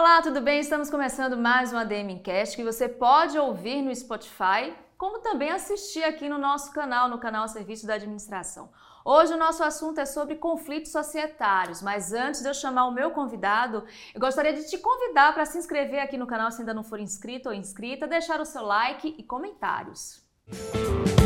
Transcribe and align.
Olá, 0.00 0.22
tudo 0.22 0.40
bem? 0.40 0.60
Estamos 0.60 0.88
começando 0.88 1.36
mais 1.36 1.74
um 1.74 1.76
ADM 1.76 2.22
Cast 2.24 2.56
que 2.56 2.64
você 2.64 2.88
pode 2.88 3.38
ouvir 3.38 3.82
no 3.82 3.94
Spotify, 3.94 4.72
como 4.96 5.18
também 5.18 5.50
assistir 5.50 6.02
aqui 6.02 6.26
no 6.26 6.38
nosso 6.38 6.72
canal, 6.72 7.06
no 7.06 7.18
canal 7.18 7.46
Serviço 7.46 7.86
da 7.86 7.96
Administração. 7.96 8.70
Hoje 9.04 9.34
o 9.34 9.36
nosso 9.36 9.62
assunto 9.62 10.00
é 10.00 10.06
sobre 10.06 10.36
conflitos 10.36 10.90
societários, 10.90 11.82
mas 11.82 12.14
antes 12.14 12.40
de 12.40 12.48
eu 12.48 12.54
chamar 12.54 12.86
o 12.86 12.92
meu 12.92 13.10
convidado, 13.10 13.84
eu 14.14 14.20
gostaria 14.22 14.54
de 14.54 14.66
te 14.70 14.78
convidar 14.78 15.34
para 15.34 15.44
se 15.44 15.58
inscrever 15.58 16.00
aqui 16.00 16.16
no 16.16 16.26
canal 16.26 16.50
se 16.50 16.62
ainda 16.62 16.72
não 16.72 16.82
for 16.82 16.98
inscrito 16.98 17.50
ou 17.50 17.54
inscrita, 17.54 18.06
deixar 18.06 18.40
o 18.40 18.46
seu 18.46 18.62
like 18.62 19.14
e 19.18 19.22
comentários. 19.22 20.26
Música 20.48 21.19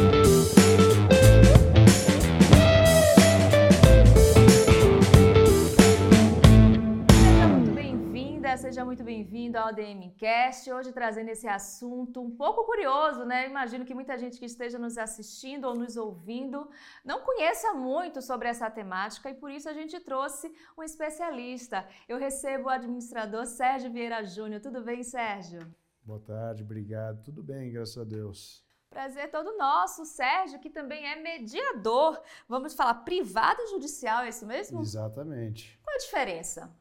seja 8.64 8.82
muito 8.82 9.04
bem-vindo 9.04 9.58
ao 9.58 9.68
ADMcast. 9.68 10.72
Hoje 10.72 10.90
trazendo 10.90 11.28
esse 11.28 11.46
assunto 11.46 12.22
um 12.22 12.30
pouco 12.30 12.64
curioso, 12.64 13.22
né? 13.26 13.46
Imagino 13.46 13.84
que 13.84 13.92
muita 13.92 14.16
gente 14.16 14.38
que 14.38 14.46
esteja 14.46 14.78
nos 14.78 14.96
assistindo 14.96 15.66
ou 15.66 15.74
nos 15.74 15.98
ouvindo 15.98 16.66
não 17.04 17.20
conheça 17.20 17.74
muito 17.74 18.22
sobre 18.22 18.48
essa 18.48 18.70
temática 18.70 19.28
e 19.28 19.34
por 19.34 19.50
isso 19.50 19.68
a 19.68 19.74
gente 19.74 20.00
trouxe 20.00 20.50
um 20.78 20.82
especialista. 20.82 21.86
Eu 22.08 22.16
recebo 22.16 22.68
o 22.68 22.70
administrador 22.70 23.44
Sérgio 23.44 23.92
Vieira 23.92 24.24
Júnior. 24.24 24.62
Tudo 24.62 24.80
bem, 24.82 25.02
Sérgio? 25.02 25.60
Boa 26.02 26.20
tarde, 26.20 26.62
obrigado. 26.62 27.22
Tudo 27.22 27.42
bem, 27.42 27.70
graças 27.70 27.98
a 27.98 28.04
Deus. 28.04 28.64
Prazer 28.88 29.30
todo 29.30 29.58
nosso, 29.58 30.06
Sérgio, 30.06 30.58
que 30.58 30.70
também 30.70 31.06
é 31.06 31.16
mediador. 31.16 32.18
Vamos 32.48 32.72
falar 32.72 32.94
privado 32.94 33.60
judicial, 33.66 34.24
é 34.24 34.30
isso 34.30 34.46
mesmo? 34.46 34.80
Exatamente. 34.80 35.78
Qual 35.84 35.96
a 35.96 35.98
diferença? 35.98 36.74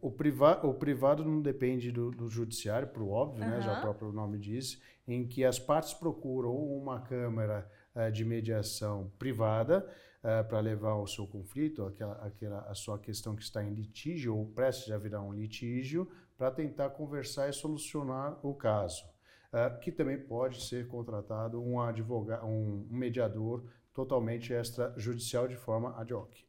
O, 0.00 0.10
priva, 0.10 0.64
o 0.64 0.72
privado 0.72 1.24
não 1.24 1.42
depende 1.42 1.90
do, 1.90 2.12
do 2.12 2.28
judiciário, 2.28 2.86
por 2.86 3.02
óbvio, 3.08 3.42
uhum. 3.42 3.50
né, 3.50 3.60
já 3.60 3.78
o 3.78 3.80
próprio 3.80 4.12
nome 4.12 4.38
diz, 4.38 4.80
em 5.06 5.26
que 5.26 5.44
as 5.44 5.58
partes 5.58 5.92
procuram 5.92 6.54
uma 6.54 7.00
câmara 7.00 7.68
uh, 7.94 8.12
de 8.12 8.24
mediação 8.24 9.10
privada 9.18 9.84
uh, 10.20 10.48
para 10.48 10.60
levar 10.60 10.94
o 10.94 11.06
seu 11.08 11.26
conflito, 11.26 11.84
aquela, 11.84 12.14
aquela, 12.24 12.60
a 12.68 12.74
sua 12.74 13.00
questão 13.00 13.34
que 13.34 13.42
está 13.42 13.64
em 13.64 13.74
litígio 13.74 14.36
ou 14.36 14.46
prestes 14.46 14.92
a 14.92 14.98
virar 14.98 15.22
um 15.22 15.32
litígio, 15.32 16.08
para 16.38 16.52
tentar 16.52 16.90
conversar 16.90 17.48
e 17.48 17.52
solucionar 17.52 18.38
o 18.46 18.54
caso. 18.54 19.04
Uh, 19.52 19.78
que 19.80 19.90
também 19.90 20.18
pode 20.18 20.64
ser 20.64 20.86
contratado 20.86 21.60
um 21.60 21.80
advogado, 21.80 22.46
um 22.46 22.86
mediador 22.90 23.64
totalmente 23.92 24.52
extrajudicial 24.52 25.48
de 25.48 25.56
forma 25.56 25.98
ad 25.98 26.12
hoc. 26.12 26.44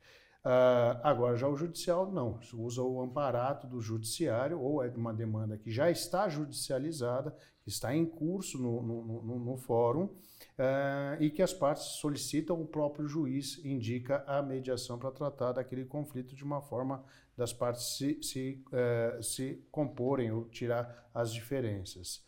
Uh, 0.46 1.02
agora, 1.02 1.36
já 1.36 1.48
o 1.48 1.56
judicial, 1.56 2.12
não. 2.12 2.40
Usa 2.54 2.84
o 2.84 3.02
amparato 3.02 3.66
do 3.66 3.82
judiciário, 3.82 4.62
ou 4.62 4.84
é 4.84 4.90
uma 4.90 5.12
demanda 5.12 5.58
que 5.58 5.72
já 5.72 5.90
está 5.90 6.30
judicializada, 6.30 7.36
que 7.64 7.70
está 7.72 7.96
em 7.96 8.06
curso 8.06 8.62
no, 8.62 8.80
no, 8.84 9.23
no, 9.23 9.40
no 9.40 9.58
fórum, 9.58 10.04
uh, 10.04 11.20
e 11.20 11.32
que 11.32 11.42
as 11.42 11.52
partes 11.52 11.86
solicitam, 12.00 12.62
o 12.62 12.68
próprio 12.68 13.08
juiz 13.08 13.60
indica 13.66 14.23
a 14.28 14.44
mediação 14.44 15.00
para 15.00 15.10
tratar 15.10 15.54
daquele 15.54 15.84
conflito 15.84 16.36
de 16.36 16.44
uma 16.44 16.62
forma 16.62 17.04
das 17.36 17.52
partes 17.52 17.98
se, 17.98 18.22
se, 18.22 18.64
uh, 18.68 19.23
se 19.23 19.66
comporem 19.72 20.32
ou 20.32 20.46
tirar 20.46 21.10
as 21.12 21.34
diferenças. 21.34 22.23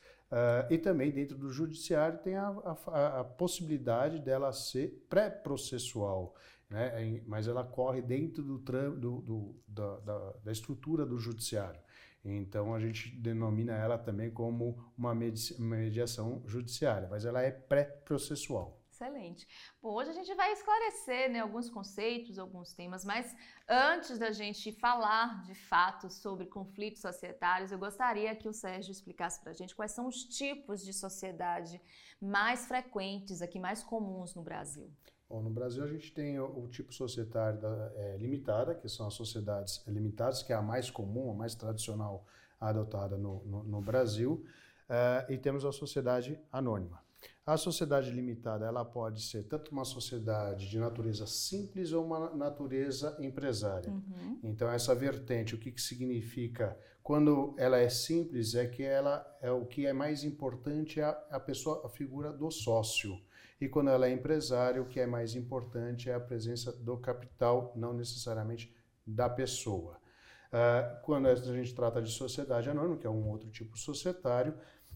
e 0.70 0.78
também 0.78 1.12
dentro 1.12 1.38
do 1.38 1.50
judiciário 1.52 2.20
tem 2.20 2.36
a, 2.36 2.48
a, 2.48 3.20
a 3.20 3.24
possibilidade 3.24 4.20
dela 4.20 4.52
ser 4.52 5.06
pré-processual 5.08 6.34
né? 6.70 7.22
mas 7.26 7.48
ela 7.48 7.64
corre 7.64 8.02
dentro 8.02 8.44
do, 8.44 8.58
do, 8.58 9.22
do 9.22 9.64
da, 9.68 10.00
da, 10.00 10.32
da, 10.44 10.52
estrutura 10.52 11.06
do 11.06 11.18
judiciário. 11.18 11.80
Então 12.24 12.74
a 12.74 12.80
gente 12.80 13.10
denomina 13.16 13.74
ela 13.74 13.98
também 13.98 14.30
como 14.30 14.92
uma 14.98 15.16
mediação 15.16 16.44
judiciária, 16.46 17.08
mas 17.10 17.26
ela 17.26 17.42
é 17.42 17.52
pré-processual. 17.52 18.78
Excelente. 18.98 19.48
Bom, 19.80 19.94
hoje 19.94 20.10
a 20.10 20.14
gente 20.14 20.34
vai 20.34 20.52
esclarecer 20.52 21.32
né, 21.32 21.40
alguns 21.40 21.70
conceitos, 21.70 22.40
alguns 22.40 22.74
temas, 22.74 23.06
mas 23.06 23.32
antes 23.70 24.18
da 24.18 24.32
gente 24.32 24.72
falar 24.72 25.44
de 25.44 25.54
fato 25.54 26.10
sobre 26.10 26.48
conflitos 26.48 27.02
societários, 27.02 27.72
eu 27.72 27.78
gostaria 27.78 28.36
que 28.36 28.50
o 28.50 28.54
Sérgio 28.54 28.92
explicasse 28.92 29.40
para 29.40 29.52
a 29.52 29.54
gente 29.54 29.76
quais 29.76 29.92
são 29.92 30.08
os 30.08 30.24
tipos 30.24 30.84
de 30.84 30.94
sociedade 30.94 31.80
mais 32.20 32.66
frequentes 32.66 33.40
aqui, 33.40 33.60
mais 33.60 33.84
comuns 33.84 34.34
no 34.34 34.42
Brasil. 34.42 34.92
Bom, 35.30 35.42
no 35.42 35.50
Brasil 35.50 35.84
a 35.84 35.88
gente 35.88 36.12
tem 36.14 36.40
o, 36.40 36.64
o 36.64 36.68
tipo 36.70 36.94
societário 36.94 37.60
da, 37.60 37.92
é, 37.96 38.18
limitada, 38.18 38.74
que 38.74 38.88
são 38.88 39.08
as 39.08 39.14
sociedades 39.14 39.84
limitadas, 39.86 40.42
que 40.42 40.54
é 40.54 40.56
a 40.56 40.62
mais 40.62 40.90
comum, 40.90 41.32
a 41.32 41.34
mais 41.34 41.54
tradicional 41.54 42.26
adotada 42.60 43.18
no, 43.18 43.44
no, 43.46 43.64
no 43.64 43.82
Brasil, 43.82 44.46
uh, 44.90 45.32
e 45.32 45.38
temos 45.38 45.66
a 45.66 45.72
sociedade 45.72 46.40
anônima. 46.52 47.06
A 47.46 47.56
sociedade 47.56 48.12
limitada 48.12 48.66
ela 48.66 48.84
pode 48.84 49.22
ser 49.22 49.44
tanto 49.44 49.72
uma 49.72 49.86
sociedade 49.86 50.70
de 50.70 50.78
natureza 50.78 51.26
simples 51.26 51.94
ou 51.94 52.06
uma 52.06 52.30
natureza 52.36 53.16
empresária. 53.20 53.90
Uhum. 53.90 54.40
Então 54.44 54.70
essa 54.70 54.94
vertente, 54.94 55.56
o 55.56 55.58
que, 55.58 55.72
que 55.72 55.82
significa 55.82 56.78
quando 57.02 57.56
ela 57.58 57.78
é 57.78 57.88
simples 57.88 58.54
é 58.54 58.68
que 58.68 58.84
ela 58.84 59.26
é 59.42 59.50
o 59.50 59.66
que 59.66 59.86
é 59.86 59.94
mais 59.94 60.26
importante 60.26 61.00
é 61.00 61.06
a, 61.06 61.12
a 61.32 61.40
pessoa, 61.40 61.86
a 61.86 61.90
figura 61.90 62.34
do 62.34 62.52
sócio. 62.52 63.18
E 63.60 63.68
quando 63.68 63.90
ela 63.90 64.08
é 64.08 64.12
empresária, 64.12 64.82
o 64.82 64.86
que 64.86 65.00
é 65.00 65.08
mais 65.08 65.36
importante 65.36 66.10
é 66.10 66.14
a 66.14 66.20
presença 66.20 66.72
do 66.72 66.98
capital, 66.98 67.74
não 67.76 67.94
necessariamente 67.94 68.74
da 69.06 69.30
pessoa. 69.30 70.00
Uh, 70.48 71.02
quando 71.04 71.28
a 71.28 71.36
gente 71.36 71.74
trata 71.74 72.02
de 72.02 72.12
sociedade 72.12 72.70
anônima, 72.70 72.98
que 72.98 73.08
é 73.08 73.10
um 73.10 73.28
outro 73.30 73.50
tipo 73.50 73.78
societário, 73.78 74.54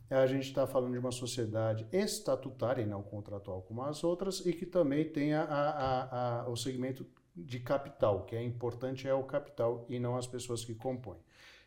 a 0.09 0.27
gente 0.27 0.47
está 0.47 0.67
falando 0.67 0.91
de 0.91 0.99
uma 0.99 1.11
sociedade 1.11 1.87
estatutária 1.91 2.81
e 2.81 2.85
não 2.85 3.01
contratual 3.01 3.61
como 3.61 3.81
as 3.83 4.03
outras, 4.03 4.45
e 4.45 4.51
que 4.51 4.65
também 4.65 5.09
tem 5.09 5.33
a, 5.33 5.43
a, 5.43 6.41
a, 6.41 6.49
o 6.49 6.55
segmento 6.55 7.05
de 7.35 7.59
capital, 7.59 8.25
que 8.25 8.35
é 8.35 8.43
importante 8.43 9.07
é 9.07 9.13
o 9.13 9.23
capital 9.23 9.85
e 9.87 9.99
não 9.99 10.17
as 10.17 10.27
pessoas 10.27 10.65
que 10.65 10.75
compõem. 10.75 11.19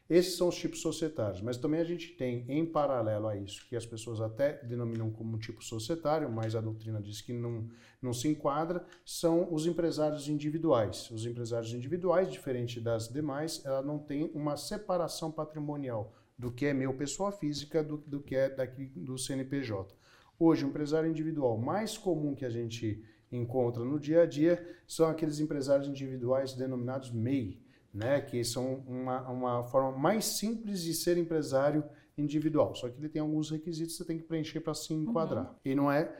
Esses 0.08 0.36
são 0.36 0.48
os 0.48 0.56
tipos 0.56 0.82
societários, 0.82 1.40
mas 1.40 1.56
também 1.56 1.80
a 1.80 1.84
gente 1.84 2.08
tem, 2.08 2.44
em 2.46 2.66
paralelo 2.66 3.26
a 3.26 3.36
isso, 3.36 3.66
que 3.66 3.74
as 3.74 3.86
pessoas 3.86 4.20
até 4.20 4.62
denominam 4.62 5.10
como 5.10 5.38
tipo 5.38 5.64
societário, 5.64 6.30
mas 6.30 6.54
a 6.54 6.60
doutrina 6.60 7.00
diz 7.00 7.22
que 7.22 7.32
não, 7.32 7.70
não 8.02 8.12
se 8.12 8.28
enquadra, 8.28 8.84
são 9.02 9.52
os 9.52 9.66
empresários 9.66 10.28
individuais. 10.28 11.10
Os 11.10 11.24
empresários 11.24 11.72
individuais, 11.72 12.30
diferente 12.30 12.80
das 12.80 13.08
demais, 13.08 13.64
ela 13.64 13.80
não 13.80 13.98
tem 13.98 14.30
uma 14.34 14.58
separação 14.58 15.32
patrimonial 15.32 16.14
do 16.38 16.52
que 16.52 16.66
é 16.66 16.74
meu 16.74 16.92
pessoa 16.92 17.32
física 17.32 17.82
do, 17.82 17.96
do 17.96 18.20
que 18.20 18.36
é 18.36 18.50
daqui 18.50 18.86
do 18.94 19.16
CNPJ. 19.16 19.96
Hoje, 20.38 20.66
o 20.66 20.68
empresário 20.68 21.08
individual 21.08 21.56
mais 21.56 21.96
comum 21.96 22.34
que 22.34 22.44
a 22.44 22.50
gente 22.50 23.02
encontra 23.32 23.82
no 23.82 23.98
dia 23.98 24.22
a 24.22 24.26
dia 24.26 24.62
são 24.86 25.08
aqueles 25.08 25.40
empresários 25.40 25.88
individuais 25.88 26.52
denominados 26.52 27.10
MEI, 27.10 27.63
né, 27.94 28.20
que 28.20 28.42
são 28.44 28.82
uma, 28.88 29.30
uma 29.30 29.64
forma 29.64 29.96
mais 29.96 30.24
simples 30.24 30.82
de 30.82 30.92
ser 30.92 31.16
empresário 31.16 31.84
individual. 32.18 32.74
Só 32.74 32.88
que 32.88 32.98
ele 32.98 33.08
tem 33.08 33.22
alguns 33.22 33.50
requisitos 33.50 33.92
que 33.92 33.98
você 33.98 34.04
tem 34.04 34.18
que 34.18 34.24
preencher 34.24 34.60
para 34.60 34.74
se 34.74 34.92
enquadrar. 34.92 35.46
Uhum. 35.46 35.56
E 35.64 35.74
não 35.74 35.90
é 35.90 36.12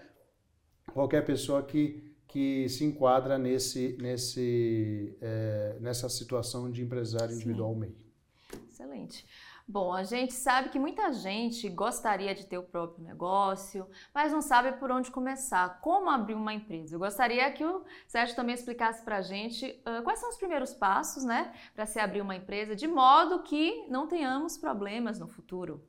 qualquer 0.92 1.24
pessoa 1.24 1.62
que, 1.64 2.14
que 2.28 2.68
se 2.68 2.84
enquadra 2.84 3.36
nesse, 3.36 3.98
nesse, 4.00 5.16
é, 5.20 5.76
nessa 5.80 6.08
situação 6.08 6.70
de 6.70 6.82
empresário 6.82 7.34
individual 7.34 7.74
MEI. 7.74 7.94
Excelente. 8.68 9.26
Bom, 9.66 9.94
a 9.94 10.02
gente 10.04 10.34
sabe 10.34 10.68
que 10.68 10.78
muita 10.78 11.10
gente 11.10 11.70
gostaria 11.70 12.34
de 12.34 12.44
ter 12.46 12.58
o 12.58 12.62
próprio 12.62 13.02
negócio, 13.02 13.88
mas 14.14 14.30
não 14.30 14.42
sabe 14.42 14.72
por 14.72 14.90
onde 14.90 15.10
começar, 15.10 15.80
como 15.80 16.10
abrir 16.10 16.34
uma 16.34 16.52
empresa. 16.52 16.94
Eu 16.94 16.98
gostaria 16.98 17.50
que 17.50 17.64
o 17.64 17.82
Sérgio 18.06 18.36
também 18.36 18.54
explicasse 18.54 19.02
para 19.02 19.16
a 19.16 19.22
gente 19.22 19.64
uh, 19.86 20.02
quais 20.02 20.20
são 20.20 20.28
os 20.28 20.36
primeiros 20.36 20.74
passos, 20.74 21.24
né, 21.24 21.50
para 21.74 21.86
se 21.86 21.98
abrir 21.98 22.20
uma 22.20 22.36
empresa, 22.36 22.76
de 22.76 22.86
modo 22.86 23.42
que 23.42 23.86
não 23.88 24.06
tenhamos 24.06 24.58
problemas 24.58 25.18
no 25.18 25.26
futuro. 25.26 25.82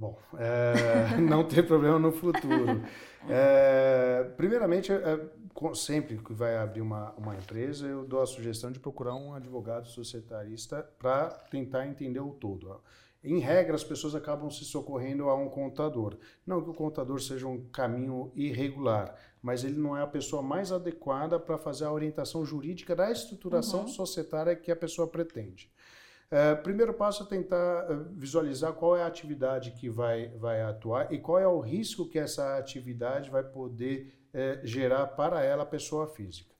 Bom, 0.00 0.18
é, 0.38 1.18
não 1.20 1.44
ter 1.44 1.66
problema 1.66 1.98
no 1.98 2.10
futuro. 2.10 2.82
É, 3.28 4.32
primeiramente, 4.38 4.90
é, 4.90 5.20
sempre 5.74 6.16
que 6.16 6.32
vai 6.32 6.56
abrir 6.56 6.80
uma, 6.80 7.12
uma 7.18 7.36
empresa, 7.36 7.86
eu 7.86 8.02
dou 8.06 8.22
a 8.22 8.26
sugestão 8.26 8.72
de 8.72 8.80
procurar 8.80 9.14
um 9.14 9.34
advogado 9.34 9.88
societarista 9.88 10.82
para 10.98 11.28
tentar 11.50 11.86
entender 11.86 12.18
o 12.18 12.30
todo. 12.30 12.80
Em 13.22 13.38
regra, 13.38 13.74
as 13.74 13.84
pessoas 13.84 14.14
acabam 14.14 14.48
se 14.50 14.64
socorrendo 14.64 15.28
a 15.28 15.34
um 15.34 15.50
contador. 15.50 16.16
Não 16.46 16.62
que 16.62 16.70
o 16.70 16.74
contador 16.74 17.20
seja 17.20 17.46
um 17.46 17.62
caminho 17.66 18.32
irregular, 18.34 19.14
mas 19.42 19.64
ele 19.64 19.78
não 19.78 19.94
é 19.94 20.00
a 20.00 20.06
pessoa 20.06 20.40
mais 20.40 20.72
adequada 20.72 21.38
para 21.38 21.58
fazer 21.58 21.84
a 21.84 21.92
orientação 21.92 22.42
jurídica 22.42 22.96
da 22.96 23.12
estruturação 23.12 23.82
uhum. 23.82 23.88
societária 23.88 24.56
que 24.56 24.72
a 24.72 24.76
pessoa 24.76 25.06
pretende. 25.06 25.70
É, 26.30 26.54
primeiro 26.54 26.94
passo 26.94 27.24
é 27.24 27.26
tentar 27.26 27.86
é, 27.90 27.96
visualizar 28.12 28.72
qual 28.74 28.96
é 28.96 29.02
a 29.02 29.06
atividade 29.06 29.72
que 29.72 29.88
vai, 29.88 30.28
vai 30.38 30.62
atuar 30.62 31.12
e 31.12 31.18
qual 31.18 31.40
é 31.40 31.48
o 31.48 31.58
risco 31.58 32.08
que 32.08 32.20
essa 32.20 32.56
atividade 32.56 33.28
vai 33.28 33.42
poder 33.42 34.14
é, 34.32 34.60
gerar 34.62 35.08
para 35.08 35.42
ela, 35.42 35.64
a 35.64 35.66
pessoa 35.66 36.06
física. 36.06 36.54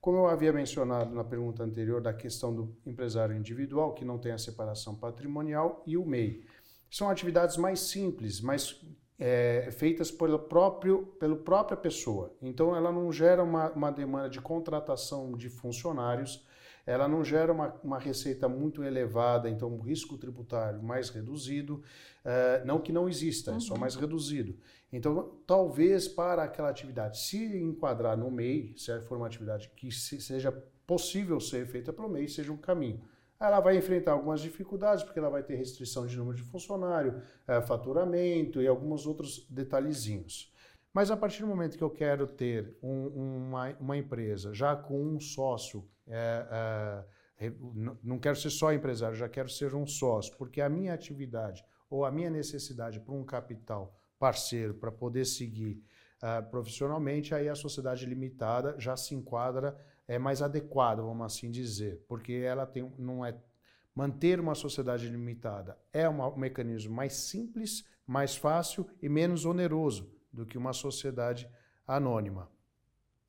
Como 0.00 0.18
eu 0.18 0.28
havia 0.28 0.52
mencionado 0.52 1.12
na 1.12 1.24
pergunta 1.24 1.64
anterior 1.64 2.00
da 2.00 2.12
questão 2.12 2.54
do 2.54 2.76
empresário 2.86 3.36
individual, 3.36 3.92
que 3.92 4.04
não 4.04 4.18
tem 4.18 4.30
a 4.30 4.38
separação 4.38 4.94
patrimonial, 4.94 5.82
e 5.84 5.96
o 5.96 6.06
MEI. 6.06 6.44
São 6.88 7.10
atividades 7.10 7.56
mais 7.56 7.80
simples, 7.80 8.40
mais 8.40 8.80
é, 9.18 9.68
feitas 9.72 10.12
pelo 10.12 10.38
próprio, 10.38 11.06
pela 11.18 11.34
própria 11.34 11.76
pessoa. 11.76 12.32
Então, 12.40 12.76
ela 12.76 12.92
não 12.92 13.10
gera 13.10 13.42
uma, 13.42 13.70
uma 13.72 13.90
demanda 13.90 14.30
de 14.30 14.40
contratação 14.40 15.36
de 15.36 15.48
funcionários, 15.48 16.46
ela 16.88 17.06
não 17.06 17.22
gera 17.22 17.52
uma, 17.52 17.74
uma 17.84 17.98
receita 17.98 18.48
muito 18.48 18.82
elevada, 18.82 19.50
então 19.50 19.68
um 19.68 19.80
risco 19.80 20.16
tributário 20.16 20.82
mais 20.82 21.10
reduzido, 21.10 21.82
uh, 22.24 22.64
não 22.64 22.80
que 22.80 22.90
não 22.90 23.06
exista, 23.06 23.50
uhum. 23.50 23.56
é 23.58 23.60
só 23.60 23.74
uhum. 23.74 23.80
mais 23.80 23.94
reduzido. 23.94 24.56
Então, 24.90 25.36
talvez 25.46 26.08
para 26.08 26.42
aquela 26.42 26.70
atividade, 26.70 27.20
se 27.20 27.36
enquadrar 27.58 28.16
no 28.16 28.30
MEI, 28.30 28.72
se 28.74 28.98
for 29.02 29.18
uma 29.18 29.26
atividade 29.26 29.70
que 29.76 29.92
se, 29.92 30.18
seja 30.18 30.50
possível 30.86 31.38
ser 31.40 31.66
feita 31.66 31.92
pelo 31.92 32.08
MEI, 32.08 32.26
seja 32.26 32.50
um 32.50 32.56
caminho. 32.56 33.02
Ela 33.38 33.60
vai 33.60 33.76
enfrentar 33.76 34.12
algumas 34.12 34.40
dificuldades, 34.40 35.04
porque 35.04 35.18
ela 35.18 35.28
vai 35.28 35.42
ter 35.42 35.56
restrição 35.56 36.06
de 36.06 36.16
número 36.16 36.38
de 36.38 36.42
funcionário, 36.42 37.18
uh, 37.46 37.66
faturamento 37.66 38.62
e 38.62 38.66
alguns 38.66 39.06
outros 39.06 39.46
detalhezinhos. 39.50 40.50
Mas 40.94 41.10
a 41.10 41.16
partir 41.18 41.42
do 41.42 41.48
momento 41.48 41.76
que 41.76 41.84
eu 41.84 41.90
quero 41.90 42.26
ter 42.26 42.76
um, 42.82 43.08
uma, 43.08 43.76
uma, 43.78 43.96
empresa 43.96 44.54
já 44.54 44.74
com 44.74 44.98
um 45.00 45.20
sócio, 45.20 45.86
é, 46.08 47.04
é, 47.40 47.52
não 48.02 48.18
quero 48.18 48.36
ser 48.36 48.50
só 48.50 48.72
empresário, 48.72 49.16
já 49.16 49.28
quero 49.28 49.48
ser 49.48 49.74
um 49.74 49.86
sócio, 49.86 50.36
porque 50.36 50.60
a 50.60 50.68
minha 50.68 50.92
atividade 50.92 51.64
ou 51.88 52.04
a 52.04 52.10
minha 52.10 52.30
necessidade 52.30 53.00
para 53.00 53.14
um 53.14 53.24
capital 53.24 53.94
parceiro 54.18 54.74
para 54.74 54.90
poder 54.90 55.24
seguir 55.24 55.80
uh, 56.22 56.50
profissionalmente, 56.50 57.34
aí 57.34 57.48
a 57.48 57.54
sociedade 57.54 58.04
limitada 58.04 58.74
já 58.78 58.96
se 58.96 59.14
enquadra, 59.14 59.76
é 60.06 60.18
mais 60.18 60.42
adequada, 60.42 61.02
vamos 61.02 61.24
assim 61.24 61.50
dizer, 61.50 62.04
porque 62.08 62.32
ela 62.32 62.66
tem, 62.66 62.92
não 62.98 63.24
é 63.24 63.38
manter 63.94 64.40
uma 64.40 64.54
sociedade 64.54 65.08
limitada 65.08 65.78
é 65.92 66.08
um 66.08 66.36
mecanismo 66.36 66.94
mais 66.94 67.14
simples, 67.14 67.84
mais 68.06 68.36
fácil 68.36 68.88
e 69.02 69.08
menos 69.08 69.44
oneroso 69.44 70.10
do 70.32 70.46
que 70.46 70.56
uma 70.56 70.72
sociedade 70.72 71.50
anônima. 71.86 72.50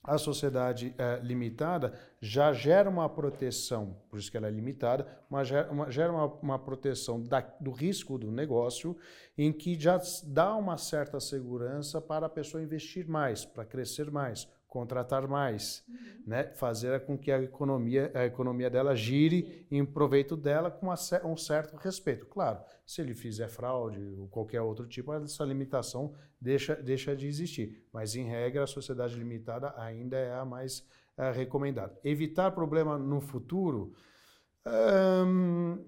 A 0.03 0.17
sociedade 0.17 0.95
é, 0.97 1.19
limitada 1.21 1.93
já 2.21 2.53
gera 2.53 2.89
uma 2.89 3.09
proteção, 3.09 3.97
por 4.09 4.17
isso 4.17 4.31
que 4.31 4.37
ela 4.37 4.47
é 4.47 4.51
limitada, 4.51 5.05
mas 5.29 5.47
gera 5.47 6.11
uma, 6.11 6.25
uma 6.25 6.59
proteção 6.59 7.21
da, 7.21 7.41
do 7.59 7.71
risco 7.71 8.17
do 8.17 8.31
negócio, 8.31 8.95
em 9.37 9.51
que 9.51 9.77
já 9.79 9.99
dá 10.23 10.55
uma 10.55 10.77
certa 10.77 11.19
segurança 11.19 11.99
para 11.99 12.27
a 12.27 12.29
pessoa 12.29 12.63
investir 12.63 13.07
mais, 13.07 13.43
para 13.43 13.65
crescer 13.65 14.09
mais, 14.09 14.47
contratar 14.69 15.27
mais, 15.27 15.83
uhum. 15.89 16.23
né? 16.27 16.43
fazer 16.53 17.03
com 17.03 17.17
que 17.17 17.31
a 17.31 17.41
economia, 17.41 18.11
a 18.13 18.25
economia 18.25 18.69
dela 18.69 18.95
gire 18.95 19.65
em 19.69 19.83
proveito 19.83 20.37
dela 20.37 20.69
com 20.69 20.87
um 21.25 21.35
certo 21.35 21.75
respeito. 21.75 22.27
Claro, 22.27 22.59
se 22.85 23.01
ele 23.01 23.15
fizer 23.15 23.49
fraude 23.49 23.99
ou 24.17 24.27
qualquer 24.27 24.61
outro 24.61 24.87
tipo, 24.87 25.11
essa 25.11 25.43
limitação 25.43 26.13
deixa, 26.39 26.75
deixa 26.75 27.15
de 27.15 27.27
existir. 27.27 27.83
Mas, 27.91 28.15
em 28.15 28.25
regra, 28.25 28.63
a 28.63 28.67
sociedade 28.67 29.15
limitada 29.15 29.73
ainda 29.75 30.17
é 30.17 30.33
a 30.33 30.45
mais 30.45 30.87
é, 31.17 31.31
recomendada. 31.31 31.99
Evitar 32.03 32.51
problema 32.51 32.97
no 32.97 33.19
futuro. 33.19 33.93
Hum, 35.25 35.83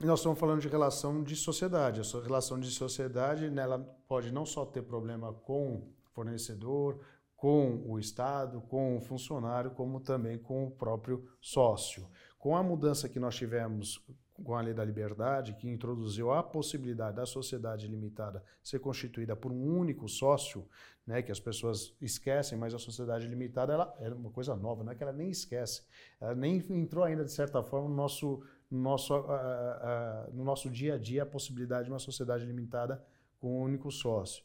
nós 0.00 0.18
estamos 0.18 0.38
falando 0.38 0.60
de 0.60 0.68
relação 0.68 1.22
de 1.22 1.36
sociedade. 1.36 2.00
A 2.00 2.20
relação 2.20 2.58
de 2.58 2.70
sociedade, 2.70 3.46
ela 3.56 3.78
pode 4.08 4.32
não 4.32 4.44
só 4.44 4.66
ter 4.66 4.82
problema 4.82 5.32
com 5.32 5.92
fornecedor, 6.12 6.98
com 7.40 7.82
o 7.86 7.98
Estado, 7.98 8.60
com 8.60 8.98
o 8.98 9.00
funcionário, 9.00 9.70
como 9.70 9.98
também 9.98 10.36
com 10.36 10.66
o 10.66 10.70
próprio 10.70 11.26
sócio. 11.40 12.06
Com 12.38 12.54
a 12.54 12.62
mudança 12.62 13.08
que 13.08 13.18
nós 13.18 13.34
tivemos 13.34 13.98
com 14.44 14.54
a 14.54 14.60
Lei 14.60 14.74
da 14.74 14.84
Liberdade, 14.84 15.54
que 15.54 15.66
introduziu 15.66 16.32
a 16.32 16.42
possibilidade 16.42 17.16
da 17.16 17.24
sociedade 17.24 17.88
limitada 17.88 18.44
ser 18.62 18.78
constituída 18.78 19.34
por 19.34 19.50
um 19.50 19.78
único 19.78 20.06
sócio, 20.06 20.68
né, 21.06 21.22
que 21.22 21.32
as 21.32 21.40
pessoas 21.40 21.94
esquecem, 21.98 22.58
mas 22.58 22.74
a 22.74 22.78
sociedade 22.78 23.26
limitada 23.26 23.72
ela 23.72 23.96
é 23.98 24.10
uma 24.10 24.30
coisa 24.30 24.54
nova, 24.54 24.84
não 24.84 24.92
é 24.92 24.94
que 24.94 25.02
ela 25.02 25.12
nem 25.12 25.30
esquece, 25.30 25.82
ela 26.20 26.34
nem 26.34 26.62
entrou 26.68 27.04
ainda 27.04 27.24
de 27.24 27.32
certa 27.32 27.62
forma 27.62 27.88
no 27.88 27.94
nosso, 27.94 28.42
no 28.70 28.80
nosso, 28.80 29.14
uh, 29.14 29.22
uh, 29.22 30.34
no 30.34 30.44
nosso 30.44 30.68
dia 30.68 30.96
a 30.96 30.98
dia 30.98 31.22
a 31.22 31.26
possibilidade 31.26 31.84
de 31.84 31.90
uma 31.90 31.98
sociedade 31.98 32.44
limitada 32.44 33.02
com 33.38 33.60
um 33.60 33.62
único 33.62 33.90
sócio. 33.90 34.44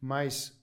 Mas 0.00 0.58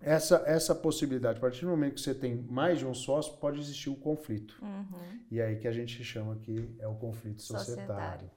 essa, 0.00 0.42
essa 0.46 0.74
possibilidade, 0.74 1.38
a 1.38 1.40
partir 1.40 1.64
do 1.64 1.70
momento 1.70 1.94
que 1.94 2.00
você 2.00 2.14
tem 2.14 2.36
mais 2.36 2.78
de 2.78 2.86
um 2.86 2.94
sócio, 2.94 3.36
pode 3.38 3.58
existir 3.60 3.88
o 3.88 3.92
um 3.92 3.96
conflito. 3.96 4.58
Uhum. 4.62 5.20
E 5.30 5.40
aí 5.40 5.56
que 5.56 5.66
a 5.66 5.72
gente 5.72 6.02
chama 6.04 6.36
que 6.36 6.74
é 6.78 6.86
o 6.86 6.94
conflito 6.94 7.42
societário. 7.42 7.86
societário. 7.86 8.30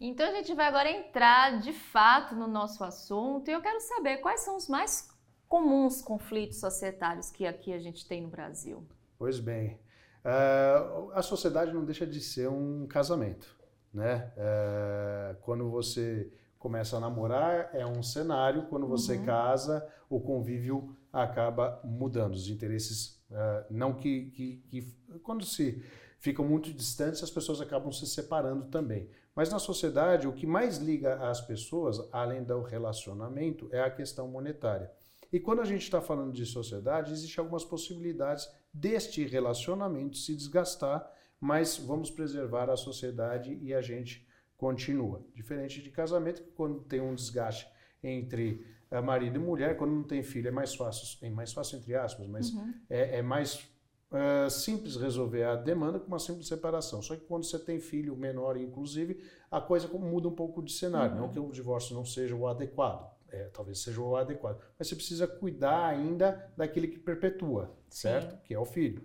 Então 0.00 0.28
a 0.28 0.32
gente 0.32 0.52
vai 0.54 0.66
agora 0.66 0.90
entrar 0.90 1.60
de 1.60 1.72
fato 1.72 2.34
no 2.34 2.46
nosso 2.46 2.84
assunto 2.84 3.48
e 3.48 3.52
eu 3.52 3.62
quero 3.62 3.80
saber 3.80 4.18
quais 4.18 4.40
são 4.40 4.56
os 4.56 4.68
mais 4.68 5.08
comuns 5.48 6.02
conflitos 6.02 6.58
societários 6.58 7.30
que 7.30 7.46
aqui 7.46 7.72
a 7.72 7.78
gente 7.78 8.06
tem 8.06 8.22
no 8.22 8.28
Brasil. 8.28 8.86
Pois 9.18 9.40
bem, 9.40 9.78
uh, 10.24 11.10
a 11.12 11.22
sociedade 11.22 11.72
não 11.72 11.84
deixa 11.84 12.06
de 12.06 12.20
ser 12.20 12.48
um 12.48 12.86
casamento, 12.86 13.56
né? 13.92 14.32
Uh, 14.36 15.36
quando 15.40 15.70
você 15.70 16.30
começa 16.66 16.96
a 16.96 17.00
namorar 17.00 17.70
é 17.72 17.86
um 17.86 18.02
cenário, 18.02 18.66
quando 18.66 18.88
você 18.88 19.16
uhum. 19.18 19.24
casa, 19.24 19.88
o 20.10 20.18
convívio 20.18 20.96
acaba 21.12 21.80
mudando, 21.84 22.34
os 22.34 22.48
interesses, 22.48 23.22
uh, 23.30 23.64
não 23.70 23.94
que, 23.94 24.32
que, 24.32 24.56
que, 24.66 24.96
quando 25.22 25.44
se 25.44 25.80
ficam 26.18 26.44
muito 26.44 26.72
distantes, 26.72 27.22
as 27.22 27.30
pessoas 27.30 27.60
acabam 27.60 27.92
se 27.92 28.04
separando 28.04 28.66
também. 28.66 29.08
Mas 29.32 29.48
na 29.48 29.60
sociedade, 29.60 30.26
o 30.26 30.32
que 30.32 30.44
mais 30.44 30.78
liga 30.78 31.28
as 31.30 31.40
pessoas, 31.40 32.00
além 32.10 32.42
do 32.42 32.60
relacionamento, 32.62 33.68
é 33.70 33.80
a 33.80 33.90
questão 33.90 34.26
monetária. 34.26 34.90
E 35.32 35.38
quando 35.38 35.60
a 35.60 35.64
gente 35.64 35.82
está 35.82 36.00
falando 36.00 36.32
de 36.32 36.44
sociedade, 36.44 37.12
existem 37.12 37.40
algumas 37.40 37.64
possibilidades 37.64 38.48
deste 38.74 39.24
relacionamento 39.24 40.16
se 40.16 40.34
desgastar, 40.34 41.08
mas 41.40 41.76
vamos 41.76 42.10
preservar 42.10 42.68
a 42.70 42.76
sociedade 42.76 43.56
e 43.62 43.72
a 43.72 43.80
gente 43.80 44.25
continua. 44.56 45.24
Diferente 45.34 45.82
de 45.82 45.90
casamento, 45.90 46.42
que 46.42 46.50
quando 46.50 46.80
tem 46.80 47.00
um 47.00 47.14
desgaste 47.14 47.68
entre 48.02 48.64
uh, 48.90 49.02
marido 49.02 49.36
e 49.36 49.38
mulher, 49.38 49.76
quando 49.76 49.92
não 49.92 50.02
tem 50.02 50.22
filho, 50.22 50.48
é 50.48 50.50
mais 50.50 50.74
fácil, 50.74 51.18
é 51.26 51.30
mais 51.30 51.52
fácil 51.52 51.78
entre 51.78 51.94
aspas, 51.94 52.26
mas 52.26 52.50
uhum. 52.50 52.74
é, 52.88 53.18
é, 53.18 53.22
mais 53.22 53.68
uh, 54.10 54.50
simples 54.50 54.96
resolver 54.96 55.44
a 55.44 55.56
demanda 55.56 55.98
com 55.98 56.06
uma 56.06 56.18
simples 56.18 56.48
separação. 56.48 57.02
Só 57.02 57.14
que 57.16 57.24
quando 57.24 57.44
você 57.44 57.58
tem 57.58 57.80
filho 57.80 58.16
menor, 58.16 58.56
inclusive, 58.56 59.22
a 59.50 59.60
coisa 59.60 59.88
muda 59.88 60.28
um 60.28 60.34
pouco 60.34 60.62
de 60.62 60.72
cenário. 60.72 61.14
Uhum. 61.16 61.22
Não 61.22 61.28
que 61.30 61.38
o 61.38 61.50
divórcio 61.50 61.94
não 61.94 62.04
seja 62.04 62.34
o 62.34 62.46
adequado, 62.46 63.14
é, 63.28 63.44
talvez 63.52 63.80
seja 63.80 64.00
o 64.00 64.16
adequado, 64.16 64.58
mas 64.78 64.88
você 64.88 64.94
precisa 64.94 65.26
cuidar 65.26 65.86
ainda 65.86 66.50
daquele 66.56 66.88
que 66.88 66.98
perpetua, 66.98 67.76
certo? 67.88 68.32
Sim. 68.32 68.40
Que 68.44 68.54
é 68.54 68.58
o 68.58 68.64
filho. 68.64 69.02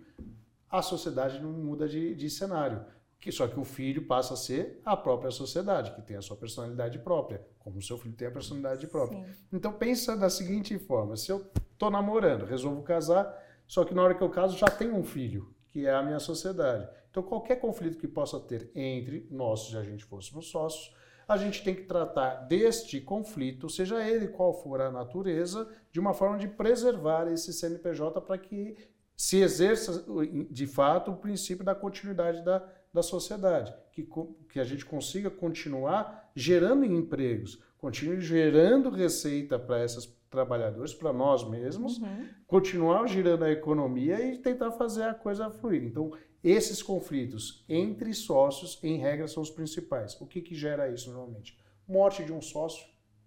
A 0.70 0.80
sociedade 0.80 1.38
não 1.38 1.52
muda 1.52 1.86
de, 1.86 2.14
de 2.14 2.30
cenário 2.30 2.82
que 3.22 3.30
só 3.30 3.46
que 3.46 3.58
o 3.58 3.64
filho 3.64 4.04
passa 4.04 4.34
a 4.34 4.36
ser 4.36 4.80
a 4.84 4.96
própria 4.96 5.30
sociedade, 5.30 5.92
que 5.92 6.02
tem 6.02 6.16
a 6.16 6.20
sua 6.20 6.36
personalidade 6.36 6.98
própria, 6.98 7.40
como 7.60 7.78
o 7.78 7.82
seu 7.82 7.96
filho 7.96 8.16
tem 8.16 8.26
a 8.26 8.32
personalidade 8.32 8.84
própria. 8.88 9.24
Sim. 9.24 9.32
Então 9.52 9.72
pensa 9.72 10.16
da 10.16 10.28
seguinte 10.28 10.76
forma: 10.76 11.16
se 11.16 11.30
eu 11.30 11.46
estou 11.72 11.88
namorando, 11.88 12.44
resolvo 12.44 12.82
casar, 12.82 13.32
só 13.64 13.84
que 13.84 13.94
na 13.94 14.02
hora 14.02 14.16
que 14.16 14.22
eu 14.22 14.28
caso 14.28 14.58
já 14.58 14.66
tenho 14.66 14.96
um 14.96 15.04
filho, 15.04 15.54
que 15.70 15.86
é 15.86 15.94
a 15.94 16.02
minha 16.02 16.18
sociedade. 16.18 16.88
Então 17.12 17.22
qualquer 17.22 17.56
conflito 17.60 17.96
que 17.96 18.08
possa 18.08 18.40
ter 18.40 18.68
entre 18.74 19.28
nós, 19.30 19.68
se 19.68 19.76
a 19.76 19.84
gente 19.84 20.04
fôssemos 20.04 20.48
sócios, 20.48 20.92
a 21.28 21.36
gente 21.36 21.62
tem 21.62 21.76
que 21.76 21.84
tratar 21.84 22.34
deste 22.48 23.00
conflito, 23.00 23.68
seja 23.68 24.04
ele 24.04 24.26
qual 24.26 24.52
for 24.52 24.80
a 24.80 24.90
natureza, 24.90 25.70
de 25.92 26.00
uma 26.00 26.12
forma 26.12 26.38
de 26.38 26.48
preservar 26.48 27.30
esse 27.30 27.52
CNPJ 27.52 28.20
para 28.20 28.36
que 28.36 28.76
se 29.16 29.40
exerça 29.40 30.04
de 30.50 30.66
fato 30.66 31.12
o 31.12 31.16
princípio 31.16 31.64
da 31.64 31.76
continuidade 31.76 32.44
da 32.44 32.68
da 32.92 33.02
sociedade, 33.02 33.74
que, 33.92 34.06
que 34.50 34.60
a 34.60 34.64
gente 34.64 34.84
consiga 34.84 35.30
continuar 35.30 36.30
gerando 36.34 36.84
empregos, 36.84 37.62
continue 37.78 38.20
gerando 38.20 38.90
receita 38.90 39.58
para 39.58 39.84
esses 39.84 40.06
trabalhadores, 40.30 40.94
para 40.94 41.12
nós 41.12 41.48
mesmos, 41.48 41.98
uhum. 41.98 42.28
continuar 42.46 43.06
girando 43.06 43.44
a 43.44 43.50
economia 43.50 44.20
e 44.20 44.38
tentar 44.38 44.72
fazer 44.72 45.04
a 45.04 45.14
coisa 45.14 45.50
fluir. 45.50 45.82
Então, 45.84 46.12
esses 46.42 46.82
conflitos 46.82 47.64
entre 47.68 48.12
sócios, 48.14 48.78
em 48.82 48.98
regra, 48.98 49.28
são 49.28 49.42
os 49.42 49.50
principais. 49.50 50.18
O 50.20 50.26
que, 50.26 50.40
que 50.40 50.54
gera 50.54 50.88
isso 50.88 51.10
normalmente? 51.10 51.58
Morte 51.86 52.24
de 52.24 52.32
um 52.32 52.40
sócio, 52.40 52.84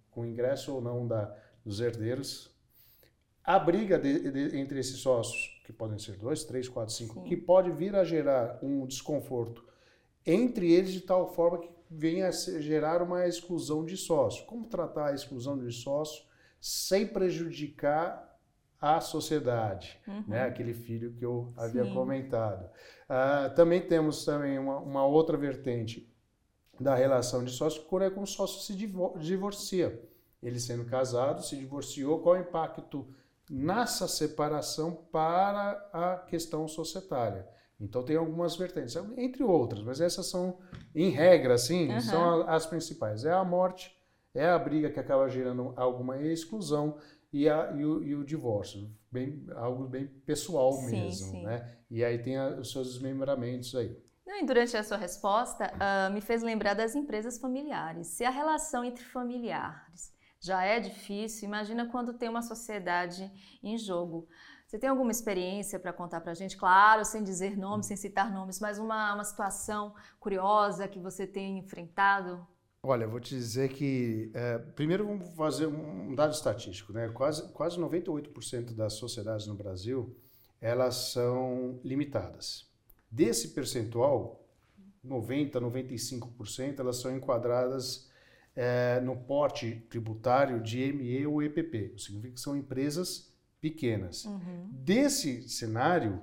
com 0.10 0.26
ingresso 0.26 0.74
ou 0.74 0.82
não 0.82 1.08
da, 1.08 1.36
dos 1.64 1.80
herdeiros, 1.80 2.55
a 3.46 3.60
briga 3.60 4.00
de, 4.00 4.32
de, 4.32 4.58
entre 4.58 4.80
esses 4.80 4.98
sócios 4.98 5.62
que 5.66 5.72
podem 5.72 6.00
ser 6.00 6.18
dois, 6.18 6.44
três, 6.44 6.68
quatro, 6.68 6.94
cinco, 6.94 7.16
Sim. 7.16 7.24
que 7.24 7.38
pode 7.38 7.72
vir 7.72 7.96
a 7.96 8.04
gerar 8.04 8.60
um 8.62 8.86
desconforto 8.86 9.64
entre 10.25 10.72
eles 10.72 10.92
de 10.92 11.02
tal 11.02 11.34
forma 11.34 11.60
que 11.60 11.70
venha 11.90 12.28
a 12.28 12.32
gerar 12.32 13.02
uma 13.02 13.28
exclusão 13.28 13.86
de 13.86 13.96
sócio. 13.96 14.46
Como 14.46 14.68
tratar 14.68 15.08
a 15.08 15.14
exclusão 15.14 15.58
de 15.58 15.72
sócio 15.72 16.24
sem 16.60 17.06
prejudicar 17.06 18.36
a, 18.82 19.00
sociedade, 19.00 20.00
uhum. 20.08 20.24
né? 20.28 20.44
aquele 20.44 20.74
filho 20.74 21.14
que 21.14 21.24
eu 21.25 21.54
havia 21.58 21.86
Sim. 21.86 21.94
comentado. 21.94 22.70
Uh, 23.10 23.54
também 23.56 23.82
temos 23.82 24.25
também 24.25 24.60
uma, 24.60 24.78
uma, 24.78 25.06
outra 25.06 25.38
vertente 25.38 26.12
da 26.80 26.94
relação 26.94 27.44
de 27.44 27.52
sócio, 27.52 27.84
quando 27.84 28.04
é 28.04 28.10
como 28.10 28.24
o 28.24 28.28
sócio 28.28 28.62
se 28.62 28.75
divorcia. 29.20 30.04
Ele 30.42 30.60
sendo 30.60 30.86
casado, 30.86 31.44
se 31.44 31.56
divorciou, 31.56 32.20
qual 32.20 32.36
é 32.36 32.40
o 32.40 32.42
impacto 32.44 33.08
nessa 33.50 34.08
separação 34.08 35.08
para 35.12 35.72
a 35.94 36.18
questão 36.28 36.68
societária? 36.68 37.48
Então 37.80 38.04
tem 38.04 38.16
algumas 38.16 38.56
vertentes, 38.56 38.96
entre 39.18 39.44
outras, 39.44 39.82
mas 39.82 40.00
essas 40.00 40.28
são, 40.28 40.58
em 40.94 41.10
regra, 41.10 41.56
assim, 41.56 41.92
uhum. 41.92 42.00
são 42.00 42.50
as 42.50 42.66
principais. 42.66 43.25
É 43.25 43.34
a 43.34 43.44
morte, 43.44 43.96
é 44.34 44.48
a 44.48 44.58
briga 44.58 44.90
que 44.90 45.00
acaba 45.00 45.28
gerando 45.30 45.74
alguma 45.75 46.22
exclusão 46.22 46.98
e, 47.34 47.50
a, 47.50 47.74
e, 47.75 47.86
o, 47.86 48.02
e 48.02 48.16
o 48.16 48.24
divórcio, 48.24 48.90
bem, 49.12 49.46
algo 49.56 49.88
bem 49.88 50.08
pessoal 50.25 50.72
sim, 50.72 50.92
mesmo, 50.92 51.32
sim. 51.32 51.44
né? 51.44 51.75
E 51.92 52.04
aí 52.04 52.18
tem 52.18 52.38
a, 52.38 52.50
os 52.50 52.72
seus 52.72 52.94
desmembramentos 52.94 53.75
aí. 53.75 54.02
Não, 54.25 54.42
e 54.42 54.46
durante 54.46 54.75
a 54.75 54.84
sua 54.84 54.98
resposta, 54.98 55.72
uh, 55.75 56.14
me 56.14 56.22
fez 56.22 56.42
lembrar 56.42 56.74
das 56.74 56.96
empresas 56.96 57.38
familiares. 57.38 58.08
Se 58.08 58.24
a 58.24 58.30
relação 58.30 58.84
entre 58.84 59.04
familiares 59.04 60.15
já 60.46 60.64
é 60.64 60.80
difícil, 60.80 61.48
imagina 61.48 61.88
quando 61.88 62.14
tem 62.14 62.30
uma 62.30 62.42
sociedade 62.42 63.32
em 63.64 63.78
jogo. 63.78 64.28
Você 64.68 64.78
tem 64.78 64.90
alguma 64.90 65.12
experiência 65.12 65.80
para 65.80 65.92
contar 65.94 66.22
para 66.22 66.32
a 66.32 66.36
gente? 66.36 66.56
Claro, 66.56 67.04
sem 67.04 67.24
dizer 67.24 67.58
nomes, 67.58 67.88
sem 67.88 67.98
citar 67.98 68.32
nomes, 68.32 68.60
mas 68.60 68.78
uma, 68.78 69.16
uma 69.16 69.24
situação 69.24 69.94
curiosa 70.20 70.88
que 70.88 71.00
você 71.00 71.25
tenha 71.25 71.60
enfrentado? 71.60 72.46
Olha, 72.84 73.08
vou 73.08 73.20
te 73.20 73.34
dizer 73.36 73.70
que, 73.70 74.32
é, 74.36 74.60
primeiro 74.60 75.08
vamos 75.08 75.34
fazer 75.36 75.66
um 75.66 76.14
dado 76.14 76.34
estatístico, 76.34 76.94
né? 76.94 77.10
Quase, 77.10 77.52
quase 77.52 77.80
98% 77.80 78.75
das 78.75 78.94
sociedades 78.94 79.48
no 79.48 79.56
Brasil, 79.56 80.16
elas 80.62 80.96
são 80.96 81.80
limitadas. 81.84 82.70
Desse 83.10 83.50
percentual, 83.50 84.48
90, 85.04 85.60
95%, 85.60 86.80
elas 86.80 86.98
são 86.98 87.16
enquadradas 87.16 88.10
é, 88.56 89.00
no 89.02 89.18
porte 89.18 89.86
tributário 89.90 90.62
de 90.62 90.94
ME 90.94 91.28
ou 91.28 91.44
EPP. 91.44 91.94
Isso 91.96 92.06
significa 92.06 92.36
que 92.36 92.40
são 92.40 92.56
empresas 92.56 93.34
pequenas. 93.60 94.26
Uhum. 94.26 94.70
Desse 94.72 95.50
cenário, 95.50 96.22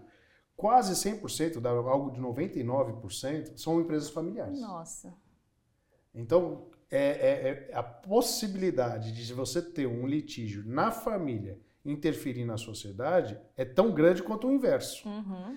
quase 0.57 0.95
100%, 0.95 1.65
algo 1.67 2.11
de 2.11 2.21
99%, 2.21 3.57
são 3.57 3.81
empresas 3.81 4.11
familiares. 4.11 4.61
Nossa. 4.61 5.12
Então, 6.15 6.69
é, 6.91 6.99
é, 6.99 7.69
é, 7.71 7.75
a 7.75 7.83
possibilidade 7.83 9.12
de 9.12 9.35
você 9.35 9.62
ter 9.62 9.87
um 9.87 10.07
litígio 10.07 10.62
na 10.67 10.91
família 10.91 11.59
interferir 11.85 12.45
na 12.45 12.57
sociedade 12.57 13.39
é 13.57 13.65
tão 13.65 13.93
grande 13.93 14.23
quanto 14.23 14.47
o 14.47 14.53
inverso. 14.53 15.09
Uhum. 15.09 15.57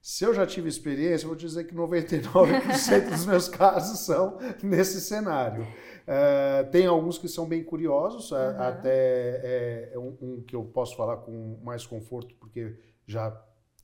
Se 0.00 0.22
eu 0.22 0.34
já 0.34 0.46
tive 0.46 0.68
experiência, 0.68 1.26
vou 1.26 1.34
dizer 1.34 1.64
que 1.64 1.74
99% 1.74 3.08
dos 3.08 3.24
meus 3.24 3.48
casos 3.48 4.00
são 4.00 4.38
nesse 4.62 5.00
cenário. 5.00 5.66
É, 6.06 6.62
tem 6.64 6.86
alguns 6.86 7.16
que 7.16 7.28
são 7.28 7.46
bem 7.46 7.64
curiosos, 7.64 8.30
uhum. 8.30 8.38
até 8.38 8.90
é, 8.90 9.90
é, 9.94 9.98
um, 9.98 10.16
um, 10.20 10.42
que 10.42 10.54
eu 10.54 10.64
posso 10.64 10.96
falar 10.96 11.18
com 11.18 11.58
mais 11.62 11.86
conforto, 11.86 12.34
porque 12.34 12.76
já 13.06 13.30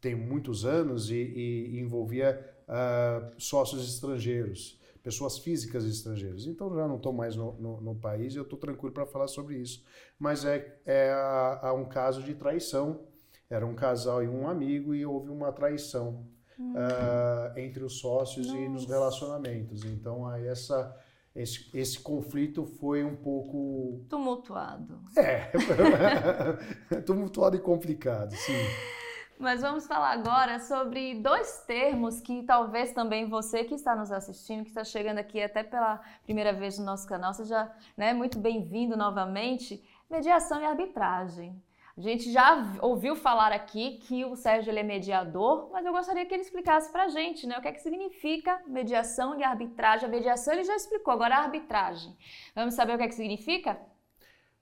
tem 0.00 0.14
muitos 0.14 0.64
anos 0.64 1.10
e, 1.10 1.14
e, 1.14 1.76
e 1.76 1.80
envolvia 1.80 2.38
uh, 2.68 3.32
sócios 3.38 3.88
estrangeiros 3.88 4.80
pessoas 5.02 5.38
físicas 5.38 5.84
estrangeiras. 5.84 6.46
Então 6.46 6.74
já 6.74 6.86
não 6.86 6.96
estou 6.96 7.12
mais 7.12 7.34
no, 7.36 7.52
no, 7.54 7.80
no, 7.80 7.94
país 7.94 8.34
e 8.34 8.36
eu 8.36 8.42
estou 8.42 8.58
tranquilo 8.58 8.92
para 8.92 9.06
falar 9.06 9.28
sobre 9.28 9.56
isso. 9.56 9.84
Mas 10.18 10.44
é, 10.44 10.78
é 10.84 11.10
a, 11.10 11.68
a 11.68 11.72
um 11.72 11.86
caso 11.86 12.22
de 12.22 12.34
traição. 12.34 13.00
Era 13.48 13.66
um 13.66 13.74
casal 13.74 14.22
e 14.22 14.28
um 14.28 14.46
amigo 14.46 14.94
e 14.94 15.04
houve 15.04 15.30
uma 15.30 15.50
traição 15.52 16.24
hum. 16.58 16.74
uh, 16.74 17.58
entre 17.58 17.82
os 17.82 17.98
sócios 17.98 18.46
Nossa. 18.46 18.58
e 18.58 18.68
nos 18.68 18.86
relacionamentos. 18.86 19.84
Então 19.84 20.26
aí 20.26 20.46
essa 20.46 20.96
esse, 21.34 21.70
esse 21.72 22.00
conflito 22.00 22.64
foi 22.64 23.04
um 23.04 23.16
pouco 23.16 24.04
tumultuado. 24.08 25.00
É, 25.16 25.50
tumultuado 27.06 27.56
e 27.56 27.60
complicado, 27.60 28.32
sim. 28.34 28.52
Mas 29.38 29.62
vamos 29.62 29.87
falar 29.87 30.10
agora 30.10 30.58
sobre 30.58 31.14
dois 31.14 31.64
termos 31.66 32.20
que 32.20 32.42
talvez 32.42 32.92
também 32.92 33.26
você 33.26 33.64
que 33.64 33.75
está 33.75 33.96
nos 33.96 34.12
assistindo, 34.12 34.64
que 34.64 34.68
está 34.68 34.84
chegando 34.84 35.16
aqui 35.16 35.40
até 35.40 35.62
pela 35.62 35.99
primeira 36.25 36.52
vez 36.52 36.78
no 36.78 36.84
nosso 36.84 37.08
canal, 37.08 37.32
seja 37.32 37.72
né, 37.96 38.12
muito 38.12 38.38
bem-vindo 38.38 38.99
novamente. 38.99 39.82
Mediação 40.10 40.60
e 40.60 40.66
arbitragem. 40.66 41.62
A 41.97 42.00
gente 42.00 42.32
já 42.32 42.78
ouviu 42.80 43.16
falar 43.16 43.52
aqui 43.52 43.99
que 43.99 44.25
o 44.25 44.37
Sérgio 44.37 44.73
é 44.76 44.82
mediador, 44.82 45.68
mas 45.73 45.85
eu 45.85 45.92
gostaria 45.92 46.25
que 46.25 46.32
ele 46.32 46.42
explicasse 46.42 46.90
para 46.90 47.04
a 47.04 47.09
gente 47.09 47.47
né, 47.47 47.59
o 47.59 47.61
que 47.61 47.68
é 47.68 47.73
que 47.73 47.80
significa 47.80 48.61
mediação 48.66 49.38
e 49.38 49.42
arbitragem. 49.42 50.06
A 50.06 50.11
mediação 50.11 50.54
ele 50.54 50.64
já 50.64 50.76
explicou, 50.76 51.12
agora 51.12 51.37
a 51.37 51.44
arbitragem. 51.44 52.16
Vamos 52.54 52.75
saber 52.75 52.94
o 52.94 52.99
que 52.99 53.04
é 53.04 53.09
que 53.09 53.14
significa? 53.14 53.78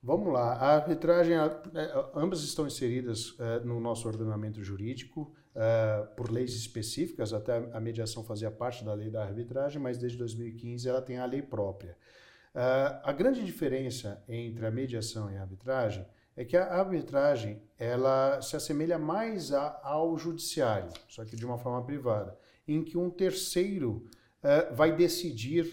Vamos 0.02 0.32
lá. 0.32 0.54
A 0.54 0.76
arbitragem, 0.76 1.34
é, 1.36 2.04
ambas 2.14 2.42
estão 2.42 2.66
inseridas 2.66 3.36
é, 3.38 3.60
no 3.60 3.78
nosso 3.78 4.08
ordenamento 4.08 4.62
jurídico 4.62 5.34
é, 5.54 6.06
por 6.16 6.30
leis 6.30 6.54
específicas. 6.54 7.34
Até 7.34 7.56
a 7.72 7.80
mediação 7.80 8.24
fazia 8.24 8.50
parte 8.50 8.84
da 8.84 8.94
lei 8.94 9.10
da 9.10 9.22
arbitragem, 9.22 9.82
mas 9.82 9.98
desde 9.98 10.16
2015 10.16 10.88
ela 10.88 11.02
tem 11.02 11.18
a 11.18 11.26
lei 11.26 11.42
própria. 11.42 11.96
a 13.04 13.12
grande 13.12 13.44
diferença 13.44 14.24
entre 14.26 14.66
a 14.66 14.70
mediação 14.70 15.30
e 15.30 15.36
a 15.36 15.42
arbitragem 15.42 16.06
é 16.38 16.44
que 16.44 16.56
a 16.56 16.72
arbitragem 16.72 17.60
ela 17.76 18.40
se 18.40 18.54
assemelha 18.54 18.98
mais 18.98 19.52
a, 19.52 19.80
ao 19.82 20.16
judiciário, 20.16 20.90
só 21.08 21.24
que 21.24 21.34
de 21.34 21.44
uma 21.44 21.58
forma 21.58 21.84
privada, 21.84 22.38
em 22.66 22.84
que 22.84 22.96
um 22.96 23.10
terceiro 23.10 24.08
vai 24.72 24.94
decidir 24.94 25.64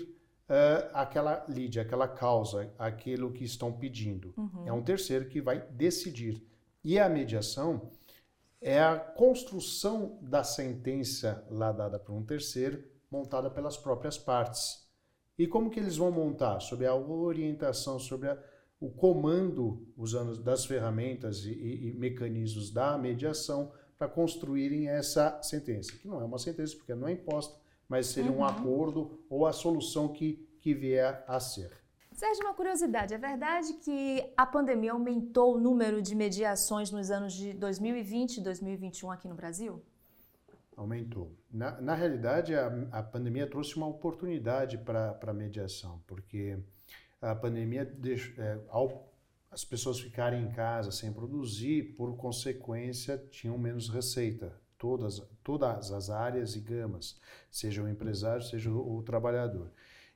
uh, 0.50 0.90
aquela 0.94 1.46
lide, 1.48 1.80
aquela 1.80 2.08
causa, 2.08 2.72
aquilo 2.78 3.32
que 3.32 3.44
estão 3.44 3.72
pedindo. 3.72 4.34
Uhum. 4.36 4.64
É 4.68 4.74
um 4.74 4.82
terceiro 4.82 5.28
que 5.28 5.40
vai 5.40 5.62
decidir. 5.70 6.44
E 6.84 7.00
a 7.00 7.08
mediação 7.08 7.92
é 8.62 8.82
a 8.82 8.98
construção 8.98 10.18
da 10.22 10.44
sentença 10.44 11.46
lá 11.50 11.72
dada 11.72 12.00
por 12.00 12.14
um 12.14 12.24
terceiro, 12.24 12.84
montada 13.10 13.50
pelas 13.50 13.78
próprias 13.78 14.18
partes. 14.18 14.84
E 15.38 15.46
como 15.46 15.70
que 15.70 15.80
eles 15.80 15.98
vão 15.98 16.12
montar? 16.12 16.60
Sob 16.60 16.86
a 16.86 16.96
orientação, 16.96 18.00
sobre 18.00 18.30
a, 18.30 18.38
o 18.86 18.90
comando, 18.92 19.88
usando 19.98 20.38
das 20.38 20.66
ferramentas 20.66 21.44
e, 21.44 21.52
e, 21.52 21.90
e 21.90 21.94
mecanismos 21.94 22.70
da 22.70 22.98
mediação 22.98 23.72
para 23.98 24.08
construírem 24.08 24.88
essa 24.88 25.42
sentença, 25.42 25.92
que 25.94 26.08
não 26.08 26.22
é 26.22 26.24
uma 26.24 26.38
sentença 26.38 26.76
porque 26.76 26.94
não 26.94 27.08
é 27.08 27.14
imposta, 27.14 27.60
mas 27.90 28.08
seria 28.08 28.32
uhum. 28.32 28.40
um 28.40 28.46
acordo 28.46 29.20
ou 29.30 29.48
a 29.48 29.54
solução 29.54 30.10
que, 30.10 30.48
que 30.62 30.74
vier 30.74 31.24
a 31.28 31.40
ser. 31.40 31.72
Sérgio, 32.14 32.46
uma 32.46 32.54
curiosidade: 32.54 33.14
é 33.14 33.18
verdade 33.18 33.74
que 33.74 34.32
a 34.38 34.46
pandemia 34.46 34.92
aumentou 34.92 35.56
o 35.56 35.60
número 35.60 36.02
de 36.02 36.14
mediações 36.16 36.92
nos 36.92 37.10
anos 37.10 37.34
de 37.34 37.54
2020 37.54 38.38
e 38.38 38.42
2021 38.42 39.12
aqui 39.12 39.28
no 39.28 39.36
Brasil? 39.36 39.82
Aumentou. 40.78 41.32
Na, 41.52 41.80
na 41.82 41.96
realidade, 41.96 42.54
a, 42.54 42.68
a 42.92 43.02
pandemia 43.02 43.48
trouxe 43.48 43.76
uma 43.78 43.88
oportunidade 43.88 44.78
para 44.78 45.18
a 45.26 45.34
mediação, 45.34 46.02
porque 46.06 46.60
a 47.22 47.36
pandemia, 47.36 47.86
deixou, 47.86 48.44
é, 48.44 48.60
ao 48.70 49.14
as 49.52 49.64
pessoas 49.64 49.98
ficarem 50.02 50.44
em 50.44 50.52
casa 50.52 50.92
sem 50.92 51.14
produzir, 51.14 51.96
por 51.96 52.18
consequência, 52.18 53.18
tinham 53.32 53.58
menos 53.58 53.88
receita 53.88 54.54
todas, 54.78 55.22
todas 55.44 55.92
as 55.92 56.10
áreas 56.10 56.56
e 56.56 56.60
gamas, 56.60 57.20
seja 57.50 57.82
o 57.82 57.90
empresário, 57.90 58.44
seja 58.44 58.70
o, 58.70 58.98
o 58.98 59.04
trabalhador. 59.04 59.72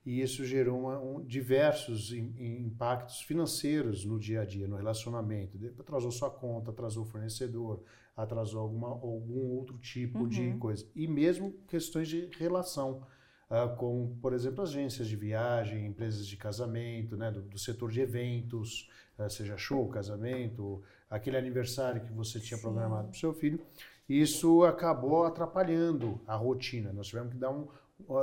E 0.06 0.22
isso 0.22 0.46
gerou 0.46 0.80
uma, 0.80 1.00
um, 1.00 1.24
diversos 1.24 2.12
in, 2.12 2.34
impactos 2.66 3.22
financeiros 3.22 4.06
no 4.06 4.18
dia 4.18 4.42
a 4.42 4.46
dia, 4.46 4.68
no 4.68 4.78
relacionamento. 4.78 5.58
Atrasou 5.80 6.12
sua 6.12 6.30
conta, 6.30 6.72
atrasou 6.72 7.04
o 7.04 7.06
fornecedor, 7.06 7.84
atrasou 8.16 8.62
alguma, 8.62 8.88
algum 8.90 9.52
outro 9.52 9.78
tipo 9.78 10.20
uhum. 10.20 10.28
de 10.28 10.54
coisa. 10.54 10.88
E 10.96 11.08
mesmo 11.08 11.54
questões 11.68 12.08
de 12.08 12.30
relação. 12.38 13.06
Uh, 13.50 13.76
como, 13.78 14.16
por 14.22 14.32
exemplo, 14.34 14.62
agências 14.62 15.08
de 15.08 15.16
viagem, 15.16 15.88
empresas 15.88 16.28
de 16.28 16.38
casamento, 16.38 17.18
né, 17.18 17.32
do, 17.32 17.42
do 17.42 17.58
setor 17.58 17.90
de 17.90 18.00
eventos, 18.00 18.90
uh, 19.18 19.30
seja 19.30 19.58
show, 19.58 19.88
casamento, 19.90 20.84
aquele 21.10 21.36
aniversário 21.36 22.02
que 22.02 22.14
você 22.14 22.40
tinha 22.40 22.58
Sim. 22.58 22.64
programado 22.64 23.08
para 23.08 23.16
o 23.16 23.20
seu 23.20 23.34
filho 23.34 23.60
isso 24.10 24.64
acabou 24.64 25.24
atrapalhando 25.24 26.20
a 26.26 26.36
rotina. 26.36 26.92
Nós 26.92 27.08
tivemos 27.08 27.32
que 27.32 27.38
dar 27.38 27.52
um 27.52 27.68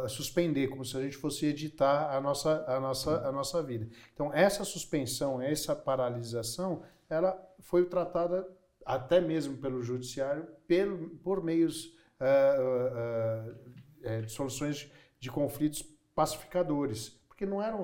suspender, 0.09 0.69
como 0.69 0.85
se 0.85 0.97
a 0.97 1.03
gente 1.03 1.17
fosse 1.17 1.47
editar 1.47 2.13
a 2.13 2.21
nossa, 2.21 2.65
a 2.67 2.81
nossa, 2.81 3.29
a 3.29 3.31
nossa 3.31 3.63
vida. 3.63 3.87
Então, 4.13 4.33
essa 4.35 4.65
suspensão, 4.65 5.41
essa 5.41 5.77
paralisação, 5.77 6.83
ela 7.09 7.39
foi 7.61 7.85
tratada 7.85 8.49
até 8.85 9.21
mesmo 9.21 9.59
pelo 9.59 9.83
judiciário 9.83 10.47
pelo, 10.67 11.11
por 11.19 11.45
meios 11.45 11.95
uh, 12.21 13.45
uh, 13.45 14.19
uh, 14.19 14.23
de 14.23 14.33
soluções 14.33 14.91
de 15.27 15.31
conflitos 15.33 15.83
pacificadores, 16.15 17.09
porque 17.27 17.45
não 17.45 17.61
eram 17.61 17.83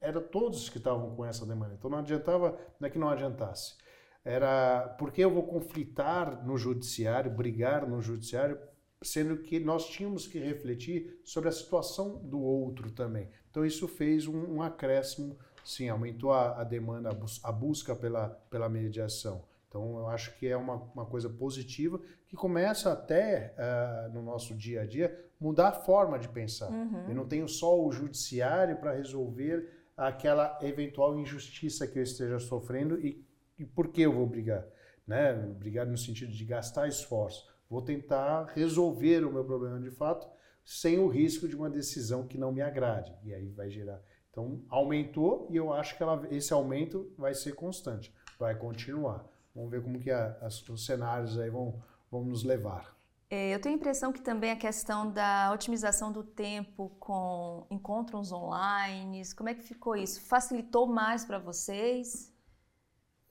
era 0.00 0.20
todos 0.20 0.68
que 0.68 0.78
estavam 0.78 1.14
com 1.16 1.24
essa 1.24 1.44
demanda. 1.44 1.74
Então 1.74 1.90
não 1.90 1.98
adiantava, 1.98 2.56
não 2.78 2.86
é 2.86 2.90
que 2.90 2.98
não 2.98 3.08
adiantasse. 3.08 3.76
era 4.24 4.94
por 4.96 5.10
que 5.10 5.20
eu 5.20 5.30
vou 5.30 5.42
conflitar 5.42 6.46
no 6.46 6.56
judiciário, 6.56 7.32
brigar 7.32 7.84
no 7.84 8.00
judiciário, 8.00 8.56
sendo 9.02 9.38
que 9.38 9.58
nós 9.58 9.88
tínhamos 9.88 10.28
que 10.28 10.38
refletir 10.38 11.20
sobre 11.24 11.48
a 11.48 11.52
situação 11.52 12.16
do 12.18 12.40
outro 12.40 12.92
também. 12.92 13.28
Então 13.50 13.64
isso 13.64 13.88
fez 13.88 14.28
um, 14.28 14.54
um 14.54 14.62
acréscimo, 14.62 15.36
sim, 15.64 15.88
aumentou 15.88 16.32
a, 16.32 16.60
a 16.60 16.64
demanda, 16.64 17.10
a, 17.42 17.52
busca 17.52 17.96
pela, 17.96 18.28
pela 18.50 18.68
mediação. 18.68 19.44
Então, 19.68 19.98
eu 19.98 20.08
acho 20.08 20.36
que 20.38 20.46
é 20.46 20.56
uma, 20.56 20.74
uma 20.94 21.04
coisa 21.04 21.28
positiva 21.28 22.00
que 22.26 22.34
começa 22.34 22.90
até 22.92 23.54
uh, 23.56 24.12
no 24.12 24.22
nosso 24.22 24.54
dia 24.54 24.82
a 24.82 24.86
dia 24.86 25.14
mudar 25.38 25.68
a 25.68 25.72
forma 25.72 26.18
de 26.18 26.28
pensar. 26.28 26.70
Uhum. 26.70 27.08
Eu 27.08 27.14
não 27.14 27.28
tenho 27.28 27.46
só 27.46 27.78
o 27.78 27.92
judiciário 27.92 28.76
para 28.76 28.94
resolver 28.94 29.68
aquela 29.96 30.58
eventual 30.62 31.18
injustiça 31.18 31.86
que 31.86 31.98
eu 31.98 32.02
esteja 32.02 32.38
sofrendo 32.38 32.98
e, 32.98 33.24
e 33.58 33.64
por 33.64 33.88
que 33.88 34.02
eu 34.02 34.12
vou 34.12 34.26
brigar. 34.26 34.64
Né? 35.06 35.32
Brigar 35.34 35.86
no 35.86 35.98
sentido 35.98 36.32
de 36.32 36.44
gastar 36.44 36.88
esforço. 36.88 37.46
Vou 37.68 37.82
tentar 37.82 38.44
resolver 38.54 39.24
o 39.24 39.32
meu 39.32 39.44
problema 39.44 39.78
de 39.80 39.90
fato 39.90 40.26
sem 40.64 40.98
o 40.98 41.08
risco 41.08 41.48
de 41.48 41.56
uma 41.56 41.68
decisão 41.68 42.26
que 42.26 42.38
não 42.38 42.52
me 42.52 42.62
agrade. 42.62 43.14
E 43.24 43.34
aí 43.34 43.48
vai 43.50 43.70
gerar. 43.70 44.02
Então, 44.30 44.62
aumentou 44.68 45.48
e 45.50 45.56
eu 45.56 45.72
acho 45.72 45.96
que 45.96 46.02
ela, 46.02 46.26
esse 46.30 46.52
aumento 46.52 47.12
vai 47.18 47.34
ser 47.34 47.54
constante, 47.54 48.14
vai 48.38 48.54
continuar. 48.54 49.26
Vamos 49.58 49.72
ver 49.72 49.82
como 49.82 49.98
que 49.98 50.08
a, 50.08 50.36
as, 50.40 50.66
os 50.68 50.86
cenários 50.86 51.36
aí 51.36 51.50
vão, 51.50 51.82
vão 52.08 52.24
nos 52.24 52.44
levar. 52.44 52.96
É, 53.28 53.52
eu 53.52 53.60
tenho 53.60 53.74
a 53.74 53.78
impressão 53.78 54.12
que 54.12 54.22
também 54.22 54.52
a 54.52 54.56
questão 54.56 55.10
da 55.10 55.50
otimização 55.52 56.12
do 56.12 56.22
tempo 56.22 56.90
com 57.00 57.66
encontros 57.70 58.30
online, 58.32 59.20
como 59.36 59.48
é 59.48 59.54
que 59.54 59.62
ficou 59.62 59.96
isso? 59.96 60.22
Facilitou 60.22 60.86
mais 60.86 61.24
para 61.24 61.38
vocês? 61.38 62.32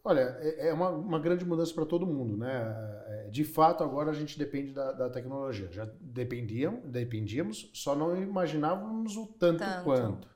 Olha, 0.04 0.38
é, 0.42 0.68
é 0.68 0.74
uma, 0.74 0.90
uma 0.90 1.20
grande 1.20 1.46
mudança 1.46 1.74
para 1.74 1.86
todo 1.86 2.06
mundo, 2.06 2.38
né? 2.38 2.76
É, 3.08 3.30
de 3.30 3.44
fato, 3.46 3.84
agora 3.84 4.12
a 4.12 4.14
gente 4.14 4.38
depende 4.38 4.74
da, 4.74 4.92
da 4.92 5.10
tecnologia. 5.10 5.72
Já 5.72 5.90
dependíamos, 6.00 6.84
dependíamos, 6.86 7.72
só 7.74 7.96
não 7.96 8.22
imaginávamos 8.22 9.16
o 9.16 9.26
tanto, 9.26 9.60
tanto 9.60 9.84
quanto. 9.84 10.28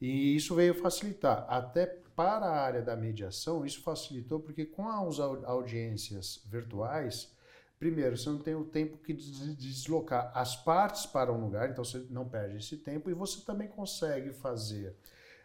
E 0.00 0.36
isso 0.36 0.54
veio 0.54 0.74
facilitar. 0.74 1.44
Até 1.48 2.03
para 2.16 2.46
a 2.46 2.60
área 2.60 2.82
da 2.82 2.96
mediação, 2.96 3.64
isso 3.64 3.82
facilitou 3.82 4.40
porque 4.40 4.64
com 4.64 4.88
as 4.88 5.18
audiências 5.18 6.42
virtuais, 6.46 7.32
primeiro, 7.78 8.16
você 8.16 8.28
não 8.28 8.38
tem 8.38 8.54
o 8.54 8.64
tempo 8.64 8.98
que 8.98 9.12
deslocar 9.12 10.30
as 10.34 10.56
partes 10.56 11.06
para 11.06 11.32
um 11.32 11.40
lugar, 11.40 11.70
então 11.70 11.84
você 11.84 12.06
não 12.10 12.28
perde 12.28 12.56
esse 12.56 12.76
tempo 12.76 13.10
e 13.10 13.14
você 13.14 13.44
também 13.44 13.68
consegue 13.68 14.32
fazer 14.32 14.96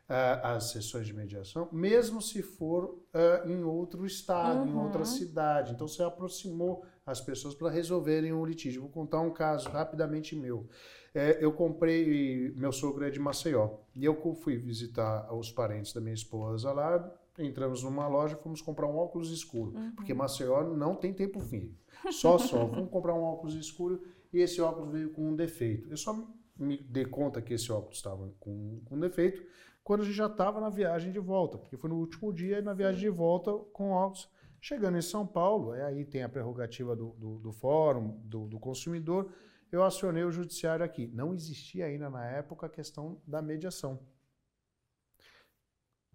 uh, 0.09 0.45
as 0.45 0.71
sessões 0.71 1.05
de 1.05 1.13
mediação, 1.13 1.69
mesmo 1.71 2.21
se 2.21 2.41
for 2.41 2.85
uh, 3.13 3.47
em 3.47 3.63
outro 3.63 4.05
estado, 4.05 4.61
uhum. 4.61 4.67
em 4.67 4.75
outra 4.75 5.05
cidade. 5.05 5.73
Então 5.73 5.87
você 5.87 6.03
aproximou 6.03 6.83
as 7.09 7.19
pessoas 7.19 7.55
para 7.55 7.69
resolverem 7.69 8.31
o 8.31 8.45
litígio. 8.45 8.81
Vou 8.81 8.89
contar 8.89 9.19
um 9.21 9.31
caso 9.31 9.67
rapidamente 9.69 10.35
meu. 10.35 10.67
É, 11.13 11.43
eu 11.43 11.51
comprei, 11.51 12.53
meu 12.55 12.71
sogro 12.71 13.03
é 13.03 13.09
de 13.09 13.19
Maceió, 13.19 13.77
e 13.95 14.05
eu 14.05 14.15
fui 14.35 14.57
visitar 14.57 15.33
os 15.33 15.51
parentes 15.51 15.91
da 15.91 15.99
minha 15.99 16.13
esposa 16.13 16.71
lá, 16.71 17.11
entramos 17.39 17.81
numa 17.81 18.07
loja, 18.07 18.35
fomos 18.35 18.61
comprar 18.61 18.85
um 18.85 18.95
óculos 18.95 19.31
escuro, 19.31 19.75
uhum. 19.75 19.91
porque 19.95 20.13
Maceió 20.13 20.63
não 20.63 20.95
tem 20.95 21.11
tempo 21.11 21.39
fim, 21.39 21.75
só 22.11 22.37
só, 22.37 22.67
fomos 22.67 22.89
comprar 22.91 23.15
um 23.15 23.23
óculos 23.23 23.55
escuro 23.55 24.03
e 24.31 24.39
esse 24.39 24.61
óculos 24.61 24.91
veio 24.91 25.09
com 25.09 25.29
um 25.29 25.35
defeito. 25.35 25.89
Eu 25.89 25.97
só 25.97 26.15
me 26.55 26.77
dei 26.77 27.05
conta 27.05 27.41
que 27.41 27.55
esse 27.55 27.71
óculos 27.71 27.97
estava 27.97 28.31
com, 28.39 28.79
com 28.85 28.99
defeito 28.99 29.43
quando 29.83 30.01
a 30.01 30.05
gente 30.05 30.15
já 30.15 30.27
estava 30.27 30.61
na 30.61 30.69
viagem 30.69 31.11
de 31.11 31.19
volta, 31.19 31.57
porque 31.57 31.75
foi 31.75 31.89
no 31.89 31.97
último 31.97 32.31
dia 32.31 32.59
e 32.59 32.61
na 32.61 32.75
viagem 32.75 32.99
de 32.99 33.09
volta 33.09 33.51
com 33.73 33.89
óculos. 33.89 34.29
Chegando 34.61 34.97
em 34.97 35.01
São 35.01 35.25
Paulo, 35.25 35.71
aí 35.71 36.03
tem 36.05 36.23
a 36.23 36.29
prerrogativa 36.29 36.95
do, 36.95 37.11
do, 37.11 37.39
do 37.39 37.51
fórum, 37.51 38.19
do, 38.23 38.47
do 38.47 38.59
consumidor, 38.59 39.31
eu 39.71 39.83
acionei 39.83 40.23
o 40.23 40.31
judiciário 40.31 40.83
aqui. 40.83 41.07
Não 41.07 41.33
existia 41.33 41.85
ainda 41.85 42.09
na 42.09 42.25
época 42.25 42.65
a 42.65 42.69
questão 42.69 43.21
da 43.25 43.41
mediação. 43.41 43.99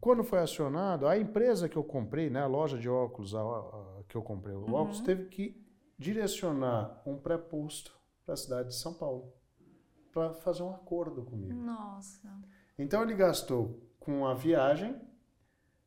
Quando 0.00 0.22
foi 0.22 0.40
acionado, 0.40 1.06
a 1.06 1.16
empresa 1.16 1.68
que 1.68 1.76
eu 1.76 1.84
comprei, 1.84 2.28
né, 2.28 2.40
a 2.40 2.46
loja 2.46 2.78
de 2.78 2.88
óculos 2.88 3.34
a, 3.34 3.40
a, 3.40 4.02
que 4.06 4.16
eu 4.16 4.22
comprei, 4.22 4.54
o 4.54 4.66
uhum. 4.66 4.74
óculos 4.74 5.00
teve 5.00 5.26
que 5.26 5.64
direcionar 5.98 7.02
um 7.06 7.16
pré-posto 7.16 7.96
para 8.24 8.34
a 8.34 8.36
cidade 8.36 8.68
de 8.68 8.74
São 8.74 8.92
Paulo 8.92 9.32
para 10.12 10.34
fazer 10.34 10.62
um 10.62 10.70
acordo 10.70 11.24
comigo. 11.24 11.54
Nossa. 11.54 12.30
Então 12.78 13.02
ele 13.02 13.14
gastou 13.14 13.80
com 13.98 14.26
a 14.26 14.34
viagem 14.34 15.00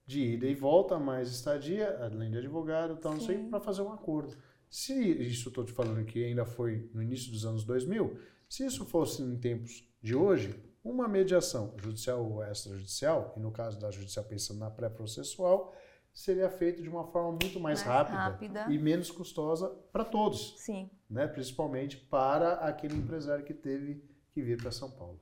de 0.07 0.21
ida 0.21 0.47
e 0.47 0.55
volta, 0.55 0.97
mais 0.97 1.29
estadia, 1.29 1.99
além 2.01 2.31
de 2.31 2.37
advogado, 2.37 2.95
tal, 2.95 3.13
não 3.13 3.19
sei, 3.19 3.37
para 3.37 3.59
fazer 3.59 3.81
um 3.81 3.91
acordo. 3.91 4.37
Se 4.69 4.93
isso 4.93 5.49
estou 5.49 5.65
te 5.65 5.73
falando 5.73 6.05
que 6.05 6.23
ainda 6.23 6.45
foi 6.45 6.89
no 6.93 7.03
início 7.03 7.29
dos 7.29 7.45
anos 7.45 7.65
2000, 7.65 8.17
se 8.47 8.65
isso 8.65 8.85
fosse 8.85 9.21
em 9.21 9.37
tempos 9.37 9.85
de 10.01 10.15
hoje, 10.15 10.55
uma 10.81 11.09
mediação 11.09 11.73
judicial 11.77 12.23
ou 12.23 12.41
extrajudicial, 12.41 13.33
e 13.35 13.41
no 13.41 13.51
caso 13.51 13.77
da 13.77 13.91
judicial 13.91 14.23
pensando 14.23 14.59
na 14.59 14.71
pré-processual, 14.71 15.75
seria 16.13 16.49
feito 16.49 16.81
de 16.81 16.87
uma 16.87 17.03
forma 17.03 17.31
muito 17.31 17.59
mais, 17.59 17.79
mais 17.79 17.81
rápida, 17.81 18.17
rápida, 18.17 18.65
e 18.69 18.79
menos 18.79 19.11
custosa 19.11 19.67
para 19.91 20.05
todos. 20.05 20.55
Sim. 20.57 20.89
Né? 21.09 21.27
Principalmente 21.27 21.97
para 21.97 22.53
aquele 22.53 22.95
empresário 22.95 23.43
que 23.43 23.53
teve 23.53 24.01
que 24.31 24.41
vir 24.41 24.57
para 24.57 24.71
São 24.71 24.89
Paulo. 24.89 25.19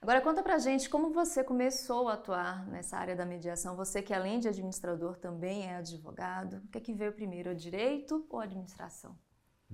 Agora 0.00 0.20
conta 0.20 0.42
pra 0.42 0.58
gente 0.58 0.88
como 0.88 1.12
você 1.12 1.42
começou 1.42 2.08
a 2.08 2.14
atuar 2.14 2.66
nessa 2.68 2.96
área 2.96 3.16
da 3.16 3.24
mediação. 3.24 3.76
Você 3.76 4.02
que 4.02 4.12
além 4.12 4.38
de 4.38 4.48
administrador 4.48 5.16
também 5.16 5.66
é 5.66 5.76
advogado. 5.76 6.58
O 6.64 6.68
que 6.68 6.78
é 6.78 6.80
que 6.80 6.92
veio 6.92 7.12
primeiro, 7.12 7.50
o 7.50 7.54
direito 7.54 8.26
ou 8.28 8.38
a 8.38 8.44
administração? 8.44 9.16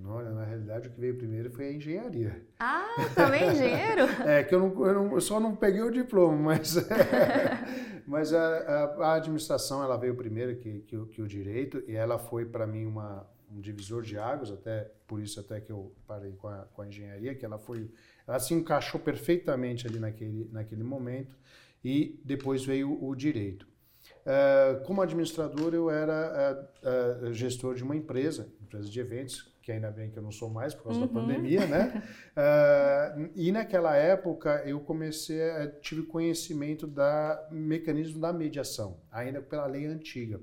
Olha, 0.05 0.31
na 0.31 0.45
realidade 0.45 0.89
o 0.89 0.91
que 0.91 1.01
veio 1.01 1.19
primeiro 1.19 1.51
foi 1.51 1.69
a 1.69 1.73
engenharia. 1.73 2.47
Ah, 2.59 2.95
também 3.15 3.51
engenheiro? 3.51 4.05
é, 4.27 4.43
que 4.43 4.55
eu, 4.55 4.61
não, 4.61 4.87
eu, 4.87 4.95
não, 4.95 5.13
eu, 5.13 5.21
só 5.21 5.39
não 5.39 5.55
peguei 5.55 5.83
o 5.83 5.91
diploma, 5.91 6.35
mas, 6.35 6.77
mas 8.07 8.33
a, 8.33 8.39
a, 8.41 8.85
a, 8.85 9.15
administração 9.15 9.83
ela 9.85 9.99
veio 9.99 10.17
primeiro 10.17 10.57
que, 10.57 10.81
que, 10.81 11.07
que 11.07 11.21
o 11.21 11.29
direito 11.29 11.83
e 11.87 11.95
ela 11.95 12.19
foi 12.19 12.47
para 12.47 12.67
mim 12.67 12.87
uma, 12.87 13.29
um 13.55 13.61
divisor 13.61 14.03
de 14.03 14.17
águas, 14.19 14.51
até 14.51 14.91
por 15.07 15.21
isso 15.21 15.39
até 15.39 15.61
que 15.61 15.71
eu 15.71 15.95
parei 16.07 16.33
com 16.33 16.49
a, 16.49 16.65
com 16.73 16.83
a 16.83 16.89
engenharia, 16.89 17.35
que 17.35 17.45
ela 17.45 17.59
foi 17.59 17.91
ela 18.27 18.39
se 18.39 18.55
encaixou 18.55 19.01
perfeitamente 19.01 19.87
ali 19.87 19.99
naquele, 19.99 20.49
naquele 20.53 20.83
momento 20.83 21.37
e 21.85 22.21
depois 22.25 22.65
veio 22.65 23.03
o 23.03 23.15
direito. 23.15 23.67
Uh, 24.23 24.83
como 24.85 25.03
administrador, 25.03 25.75
eu 25.75 25.91
era 25.91 26.69
uh, 26.85 27.29
uh, 27.29 27.33
gestor 27.33 27.75
de 27.75 27.83
uma 27.83 27.97
empresa, 27.97 28.49
empresa 28.61 28.89
de 28.89 29.01
eventos, 29.01 29.53
que 29.61 29.71
ainda 29.71 29.91
bem 29.91 30.11
que 30.11 30.19
eu 30.19 30.23
não 30.23 30.33
sou 30.33 30.49
mais 30.49 30.75
por 30.75 30.85
causa 30.85 31.01
uhum. 31.01 31.07
da 31.07 31.13
pandemia, 31.13 31.67
né? 31.67 32.03
e 33.35 33.53
naquela 33.53 33.97
época 33.97 34.63
eu 34.67 34.81
comecei, 34.81 35.41
a, 35.51 35.69
tive 35.69 36.03
conhecimento 36.03 36.87
da 36.87 37.49
mecanismo 37.51 38.21
da 38.21 38.33
mediação, 38.33 39.01
ainda 39.11 39.41
pela 39.41 39.67
lei 39.67 39.87
antiga. 39.87 40.41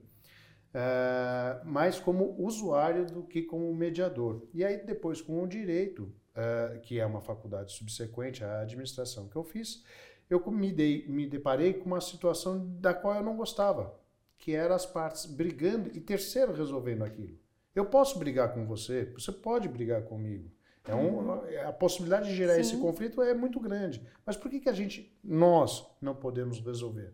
Mais 1.66 2.00
como 2.00 2.36
usuário 2.38 3.06
do 3.06 3.24
que 3.24 3.42
como 3.42 3.74
mediador. 3.74 4.48
E 4.54 4.64
aí 4.64 4.78
depois 4.78 5.22
com 5.22 5.44
o 5.44 5.48
direito, 5.48 6.14
uh, 6.40 6.80
que 6.82 7.00
é 7.00 7.06
uma 7.06 7.22
faculdade 7.22 7.72
subsequente 7.72 8.44
à 8.44 8.62
administração 8.62 9.28
que 9.28 9.36
eu 9.36 9.44
fiz, 9.44 9.84
eu 10.30 10.40
me, 10.52 10.72
dei, 10.72 11.08
me 11.08 11.28
deparei 11.28 11.74
com 11.74 11.86
uma 11.86 12.02
situação 12.02 12.68
da 12.80 12.94
qual 12.94 13.16
eu 13.16 13.24
não 13.24 13.36
gostava, 13.36 13.98
que 14.38 14.54
era 14.54 14.76
as 14.76 14.86
partes 14.86 15.26
brigando 15.26 15.90
e 15.94 16.00
terceiro 16.00 16.54
resolvendo 16.54 17.04
aquilo. 17.04 17.38
Eu 17.76 17.86
posso 17.86 18.20
brigar 18.20 18.54
com 18.54 18.66
você, 18.66 19.06
você 19.06 19.32
pode 19.32 19.68
brigar 19.68 20.04
comigo. 20.04 20.52
É 20.88 20.96
um, 20.96 21.20
uhum. 21.20 21.68
a 21.68 21.72
possibilidade 21.72 22.30
de 22.30 22.36
gerar 22.36 22.56
Sim. 22.56 22.62
esse 22.62 22.78
conflito 22.78 23.22
é 23.22 23.34
muito 23.34 23.60
grande. 23.60 24.02
Mas 24.26 24.36
por 24.36 24.50
que, 24.50 24.60
que 24.60 24.70
a 24.70 24.74
gente, 24.74 25.16
nós, 25.24 25.86
não 26.02 26.16
podemos 26.16 26.60
resolver? 26.60 27.14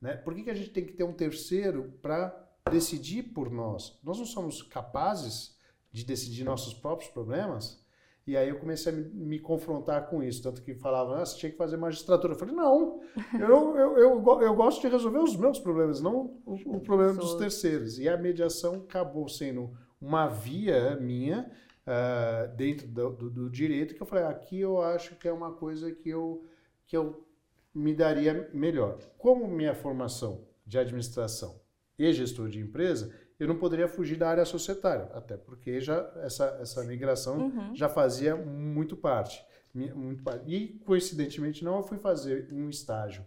Né? 0.00 0.16
Por 0.16 0.34
que, 0.34 0.44
que 0.44 0.50
a 0.50 0.54
gente 0.54 0.70
tem 0.70 0.84
que 0.84 0.92
ter 0.92 1.04
um 1.04 1.12
terceiro 1.12 1.92
para 2.00 2.30
decidir 2.70 3.24
por 3.34 3.50
nós? 3.50 3.98
Nós 4.02 4.18
não 4.18 4.26
somos 4.26 4.62
capazes 4.62 5.56
de 5.92 6.04
decidir 6.04 6.44
nossos 6.44 6.72
próprios 6.72 7.10
problemas? 7.10 7.84
E 8.26 8.36
aí 8.36 8.48
eu 8.48 8.58
comecei 8.58 8.92
a 8.92 8.96
me, 8.96 9.40
confrontar 9.40 10.08
com 10.08 10.22
isso, 10.22 10.42
tanto 10.42 10.62
que 10.62 10.74
falavam, 10.74 11.14
ah, 11.14 11.24
você 11.24 11.36
tinha 11.36 11.50
que 11.50 11.56
fazer 11.56 11.76
magistratura. 11.76 12.34
Eu 12.34 12.38
falei, 12.38 12.54
não, 12.54 13.00
eu, 13.34 13.76
eu, 13.76 13.98
eu, 13.98 14.40
eu 14.42 14.54
gosto 14.54 14.80
de 14.80 14.88
resolver 14.88 15.18
os 15.18 15.36
meus 15.36 15.58
problemas, 15.58 16.00
não 16.00 16.40
o, 16.46 16.76
o 16.76 16.80
problema 16.80 17.14
dos 17.14 17.34
terceiros. 17.34 17.98
E 17.98 18.08
a 18.08 18.16
mediação 18.16 18.74
acabou 18.74 19.28
sendo 19.28 19.72
uma 20.00 20.28
via 20.28 20.96
minha 20.96 21.50
uh, 21.86 22.56
dentro 22.56 22.86
do, 22.86 23.10
do, 23.10 23.30
do, 23.30 23.50
direito 23.50 23.94
que 23.94 24.02
eu 24.02 24.06
falei, 24.06 24.24
aqui 24.24 24.60
eu 24.60 24.80
acho 24.80 25.16
que 25.16 25.26
é 25.26 25.32
uma 25.32 25.52
coisa 25.52 25.90
que 25.90 26.08
eu, 26.08 26.44
que 26.86 26.96
eu 26.96 27.26
me 27.74 27.94
daria 27.94 28.48
melhor. 28.54 28.98
Como 29.18 29.48
minha 29.48 29.74
formação 29.74 30.44
de 30.64 30.78
administração 30.78 31.59
e 32.00 32.12
gestor 32.14 32.48
de 32.48 32.58
empresa, 32.58 33.14
eu 33.38 33.46
não 33.46 33.58
poderia 33.58 33.86
fugir 33.86 34.16
da 34.16 34.30
área 34.30 34.44
societária, 34.46 35.10
até 35.12 35.36
porque 35.36 35.80
já 35.80 36.10
essa, 36.16 36.58
essa 36.60 36.82
migração 36.84 37.38
uhum. 37.38 37.76
já 37.76 37.88
fazia 37.90 38.34
muito 38.34 38.96
parte, 38.96 39.44
muito 39.74 40.22
parte. 40.22 40.44
E, 40.50 40.78
coincidentemente, 40.80 41.62
não, 41.62 41.76
eu 41.76 41.82
fui 41.82 41.98
fazer 41.98 42.48
um 42.52 42.70
estágio 42.70 43.24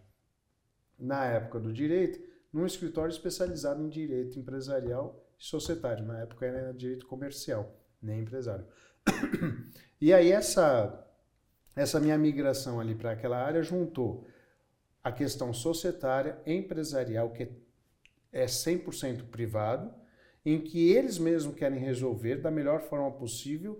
na 0.97 1.23
época 1.25 1.59
do 1.59 1.71
direito 1.71 2.19
num 2.51 2.65
escritório 2.65 3.11
especializado 3.11 3.83
em 3.83 3.89
direito 3.89 4.39
empresarial 4.39 5.23
e 5.39 5.43
societário. 5.43 6.05
Na 6.05 6.19
época 6.21 6.45
era 6.45 6.73
direito 6.73 7.05
comercial, 7.05 7.79
nem 8.01 8.21
empresário. 8.21 8.65
E 10.01 10.11
aí 10.11 10.31
essa, 10.31 11.07
essa 11.75 11.99
minha 11.99 12.17
migração 12.17 12.79
ali 12.79 12.93
para 12.93 13.11
aquela 13.11 13.37
área 13.37 13.63
juntou 13.63 14.27
a 15.03 15.11
questão 15.11 15.53
societária, 15.53 16.37
empresarial, 16.45 17.31
que 17.31 17.43
é 17.43 17.49
100% 18.33 19.29
privado, 19.29 19.93
em 20.45 20.59
que 20.59 20.91
eles 20.91 21.17
mesmos 21.17 21.55
querem 21.55 21.79
resolver 21.79 22.37
da 22.37 22.51
melhor 22.51 22.81
forma 22.81 23.11
possível, 23.11 23.79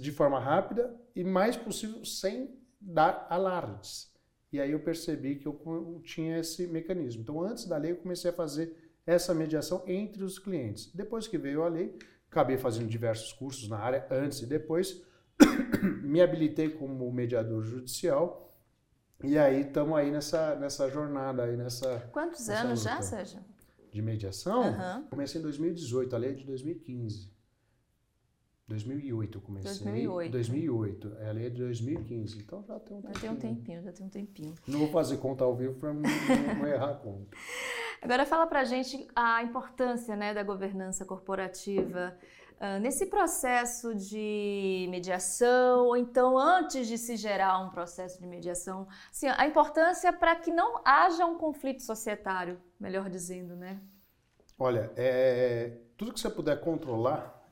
de 0.00 0.12
forma 0.12 0.38
rápida 0.38 0.94
e 1.14 1.22
mais 1.22 1.56
possível 1.56 2.04
sem 2.04 2.58
dar 2.80 3.26
alardes. 3.28 4.12
E 4.52 4.60
aí 4.60 4.70
eu 4.70 4.80
percebi 4.80 5.36
que 5.36 5.46
eu 5.46 6.00
tinha 6.04 6.38
esse 6.38 6.66
mecanismo. 6.66 7.22
Então, 7.22 7.42
antes 7.42 7.66
da 7.66 7.76
lei, 7.76 7.90
eu 7.90 7.96
comecei 7.96 8.30
a 8.30 8.34
fazer 8.34 8.76
essa 9.04 9.34
mediação 9.34 9.82
entre 9.86 10.22
os 10.22 10.38
clientes. 10.38 10.92
Depois 10.94 11.26
que 11.26 11.36
veio 11.36 11.62
a 11.62 11.68
lei, 11.68 11.98
acabei 12.30 12.56
fazendo 12.56 12.88
diversos 12.88 13.32
cursos 13.32 13.68
na 13.68 13.78
área, 13.78 14.06
antes 14.10 14.40
e 14.42 14.46
depois, 14.46 15.02
me 16.02 16.20
habilitei 16.20 16.70
como 16.70 17.10
mediador 17.12 17.62
judicial. 17.62 18.52
E 19.22 19.38
aí 19.38 19.62
estamos 19.62 19.96
aí 19.96 20.10
nessa, 20.10 20.54
nessa 20.56 20.88
jornada 20.88 21.44
aí 21.44 21.56
nessa. 21.56 22.08
Quantos 22.12 22.46
nessa 22.46 22.62
anos 22.62 22.84
luta. 22.84 22.94
já, 22.96 23.02
Sérgio? 23.02 23.40
De 23.94 24.02
mediação? 24.02 24.64
Aham. 24.64 25.06
Comecei 25.08 25.38
em 25.38 25.42
2018, 25.42 26.16
a 26.16 26.18
lei 26.18 26.30
é 26.30 26.32
de 26.32 26.44
2015. 26.44 27.32
2008 28.66 29.38
eu 29.38 29.40
comecei. 29.40 29.70
2008. 29.70 30.32
2008. 30.32 31.16
É, 31.20 31.28
a 31.28 31.32
lei 31.32 31.46
é 31.46 31.50
de 31.50 31.58
2015. 31.58 32.38
Então 32.38 32.64
já 32.64 32.80
tem 32.80 32.96
um 32.96 33.02
Já 33.02 33.08
tempinho. 33.10 33.20
tem 33.20 33.30
um 33.30 33.36
tempinho, 33.36 33.82
já 33.84 33.92
tem 33.92 34.06
um 34.06 34.08
tempinho. 34.08 34.54
Não 34.66 34.80
vou 34.80 34.88
fazer 34.88 35.18
conta 35.18 35.44
ao 35.44 35.54
vivo 35.54 35.74
para 35.74 35.94
não, 35.94 36.02
errar 36.66 36.90
a 36.90 36.94
conta. 36.94 37.36
Agora 38.02 38.26
fala 38.26 38.48
pra 38.48 38.64
gente 38.64 39.06
a 39.14 39.44
importância 39.44 40.16
né, 40.16 40.34
da 40.34 40.42
governança 40.42 41.04
corporativa 41.04 42.18
ah, 42.60 42.78
nesse 42.78 43.06
processo 43.06 43.94
de 43.94 44.86
mediação, 44.90 45.86
ou 45.86 45.96
então 45.96 46.38
antes 46.38 46.86
de 46.88 46.96
se 46.98 47.16
gerar 47.16 47.58
um 47.60 47.70
processo 47.70 48.20
de 48.20 48.26
mediação, 48.26 48.86
assim, 49.10 49.28
a 49.28 49.46
importância 49.46 50.12
para 50.12 50.36
que 50.36 50.50
não 50.52 50.80
haja 50.84 51.26
um 51.26 51.36
conflito 51.38 51.82
societário, 51.82 52.60
melhor 52.78 53.10
dizendo, 53.10 53.54
né? 53.56 53.80
Olha, 54.58 54.92
é, 54.96 55.76
tudo 55.96 56.12
que 56.12 56.20
você 56.20 56.30
puder 56.30 56.60
controlar 56.60 57.42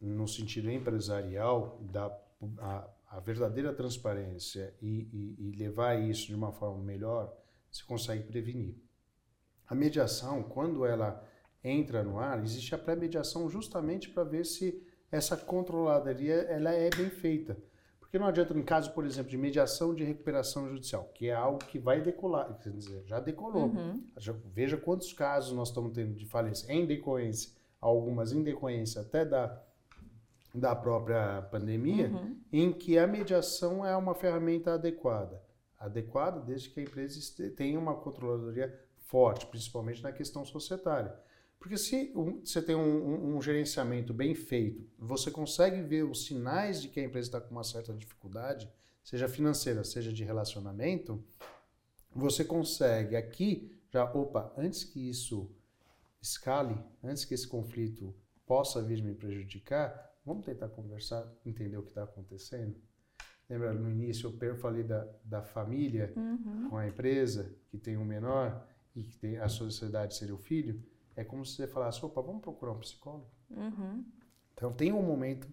no 0.00 0.26
sentido 0.28 0.70
empresarial, 0.70 1.78
da 1.80 2.16
a, 2.58 2.88
a 3.08 3.20
verdadeira 3.20 3.72
transparência 3.72 4.74
e, 4.82 5.08
e- 5.12 5.36
e 5.48 5.52
levar 5.56 5.94
isso 6.00 6.26
de 6.26 6.34
uma 6.34 6.50
forma 6.52 6.82
melhor, 6.82 7.32
você 7.70 7.84
consegue 7.84 8.24
prevenir. 8.24 8.74
A 9.68 9.74
mediação, 9.74 10.42
quando 10.42 10.84
ela 10.84 11.22
entra 11.64 12.02
no 12.02 12.18
ar, 12.18 12.42
existe 12.42 12.74
a 12.74 12.78
pré-mediação 12.78 13.48
justamente 13.48 14.10
para 14.10 14.24
ver 14.24 14.44
se 14.44 14.82
essa 15.10 15.36
controladoria 15.36 16.34
ela 16.34 16.72
é 16.72 16.90
bem 16.90 17.10
feita. 17.10 17.56
Porque 18.00 18.18
não 18.18 18.26
adianta, 18.26 18.52
em 18.56 18.62
caso, 18.62 18.92
por 18.92 19.06
exemplo, 19.06 19.30
de 19.30 19.38
mediação 19.38 19.94
de 19.94 20.04
recuperação 20.04 20.68
judicial, 20.68 21.10
que 21.14 21.28
é 21.28 21.34
algo 21.34 21.58
que 21.58 21.78
vai 21.78 22.00
decolar, 22.00 22.58
quer 22.58 22.70
dizer, 22.70 23.02
já 23.06 23.18
decolou. 23.20 23.68
Uhum. 23.68 24.04
Já 24.18 24.34
Veja 24.52 24.76
quantos 24.76 25.12
casos 25.12 25.52
nós 25.52 25.68
estamos 25.68 25.92
tendo 25.92 26.14
de 26.14 26.26
falência 26.26 26.70
em 26.70 26.84
decorrência, 26.84 27.52
algumas 27.80 28.32
em 28.32 28.42
decorrência 28.42 29.00
até 29.00 29.24
da, 29.24 29.58
da 30.54 30.74
própria 30.76 31.42
pandemia, 31.50 32.08
Uhum. 32.08 32.36
em 32.52 32.72
que 32.72 32.98
a 32.98 33.06
mediação 33.06 33.84
é 33.86 33.96
uma 33.96 34.14
ferramenta 34.14 34.74
adequada. 34.74 35.42
Adequada 35.78 36.40
desde 36.40 36.68
que 36.70 36.80
a 36.80 36.82
empresa 36.82 37.18
tenha 37.56 37.78
uma 37.78 37.94
controladoria 37.94 38.78
forte, 38.98 39.46
principalmente 39.46 40.02
na 40.02 40.12
questão 40.12 40.44
societária. 40.44 41.14
Porque 41.62 41.78
se 41.78 42.12
você 42.44 42.60
tem 42.60 42.74
um, 42.74 42.80
um- 42.80 43.36
um 43.36 43.40
gerenciamento 43.40 44.12
bem 44.12 44.34
feito, 44.34 44.84
você 44.98 45.30
consegue 45.30 45.80
ver 45.80 46.02
os 46.02 46.26
sinais 46.26 46.82
de 46.82 46.88
que 46.88 46.98
a 46.98 47.04
empresa 47.04 47.28
está 47.28 47.40
com 47.40 47.52
uma 47.52 47.62
certa 47.62 47.94
dificuldade, 47.94 48.68
seja 49.04 49.28
financeira, 49.28 49.84
seja 49.84 50.12
de 50.12 50.24
relacionamento, 50.24 51.22
você 52.12 52.44
consegue 52.44 53.14
aqui 53.14 53.70
já, 53.92 54.04
opa, 54.12 54.52
antes 54.58 54.82
que 54.82 55.08
isso 55.08 55.48
escale, 56.20 56.76
antes 57.00 57.24
que 57.24 57.32
esse 57.32 57.46
conflito 57.46 58.12
possa 58.44 58.82
vir 58.82 59.00
me 59.00 59.14
prejudicar, 59.14 60.12
vamos 60.26 60.44
tentar 60.44 60.68
conversar, 60.68 61.32
entender 61.46 61.76
o 61.76 61.82
que 61.84 61.90
está 61.90 62.02
acontecendo. 62.02 62.74
Lembra 63.48 63.72
no 63.72 63.88
início 63.88 64.36
eu 64.40 64.56
falei 64.56 64.82
da, 64.82 65.06
da 65.24 65.42
família 65.42 66.12
Uhum. 66.16 66.70
com 66.70 66.76
a 66.76 66.88
empresa, 66.88 67.54
que 67.68 67.78
tem 67.78 67.96
um 67.96 68.04
menor 68.04 68.66
e 68.96 69.04
que 69.04 69.16
tem 69.16 69.36
a 69.38 69.48
sociedade 69.48 70.16
seria 70.16 70.34
o 70.34 70.38
filho? 70.38 70.82
É 71.16 71.24
como 71.24 71.44
se 71.44 71.56
você 71.56 71.66
falasse, 71.66 72.04
opa, 72.04 72.20
vamos 72.22 72.42
procurar 72.42 72.72
um 72.72 72.78
psicólogo. 72.78 73.26
Uhum. 73.50 74.04
Então 74.54 74.72
tem 74.72 74.92
um 74.92 75.02
momento 75.02 75.48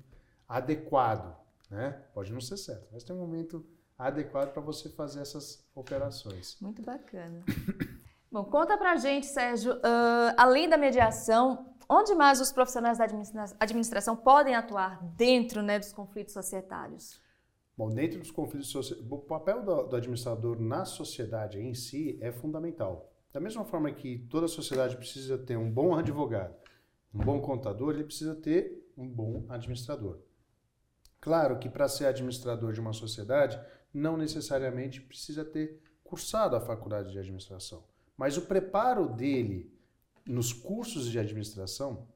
adequado, 0.48 1.36
né? 1.70 2.04
Pode 2.14 2.32
não 2.32 2.42
ser 2.42 2.58
certo, 2.58 2.88
mas 2.92 3.04
tem 3.04 3.16
um 3.16 3.20
momento 3.20 3.66
adequado 3.98 4.54
para 4.54 4.62
você 4.62 4.90
fazer 4.90 5.20
essas 5.20 5.68
operações. 5.76 6.58
Muito 6.62 6.82
bacana. 6.82 7.44
Bom, 8.32 8.46
conta 8.46 8.78
pra 8.78 8.96
gente, 8.96 9.26
Sérgio, 9.26 9.80
ah, 9.84 10.36
além 10.38 10.70
da 10.70 10.78
mediação, 10.78 11.74
onde 11.90 12.14
mais 12.14 12.40
os 12.40 12.52
profissionais 12.52 13.00
da 13.00 13.06
administra- 13.06 13.56
administração 13.60 14.16
podem 14.16 14.56
atuar 14.56 15.04
dentro 15.16 15.62
né, 15.62 15.80
dos 15.80 15.92
conflitos 15.92 16.34
societários? 16.34 17.20
Bom, 17.76 17.90
dentro 17.90 18.20
dos 18.20 18.30
conflitos 18.30 18.70
sociais, 18.70 19.04
o 19.10 19.18
papel 19.18 19.64
do, 19.64 19.84
do 19.84 19.96
administrador 19.96 20.60
na 20.60 20.86
sociedade 20.86 21.60
em 21.60 21.74
si 21.74 22.20
é 22.22 22.32
fundamental. 22.32 23.09
Da 23.32 23.40
mesma 23.40 23.64
forma 23.64 23.92
que 23.92 24.18
toda 24.30 24.48
sociedade 24.48 24.98
precisa 24.98 25.38
ter 25.38 25.58
um 25.58 25.70
bom 25.72 25.96
advogado, 25.96 26.56
um 27.14 27.20
bom 27.20 27.40
contador, 27.42 27.94
ele 27.94 28.04
precisa 28.04 28.36
ter 28.36 28.92
um 28.98 29.08
bom 29.08 29.46
administrador. 29.50 30.20
Claro 31.22 31.60
que 31.60 31.70
para 31.70 31.88
ser 31.88 32.06
administrador 32.08 32.74
de 32.74 32.80
uma 32.80 32.94
sociedade, 32.94 33.60
não 33.94 34.18
necessariamente 34.18 35.02
precisa 35.02 35.44
ter 35.46 35.82
cursado 36.04 36.56
a 36.56 36.62
faculdade 36.62 37.12
de 37.12 37.20
administração, 37.20 37.84
mas 38.18 38.36
o 38.38 38.44
preparo 38.44 39.08
dele 39.10 39.72
nos 40.26 40.52
cursos 40.54 41.06
de 41.10 41.20
administração 41.20 42.08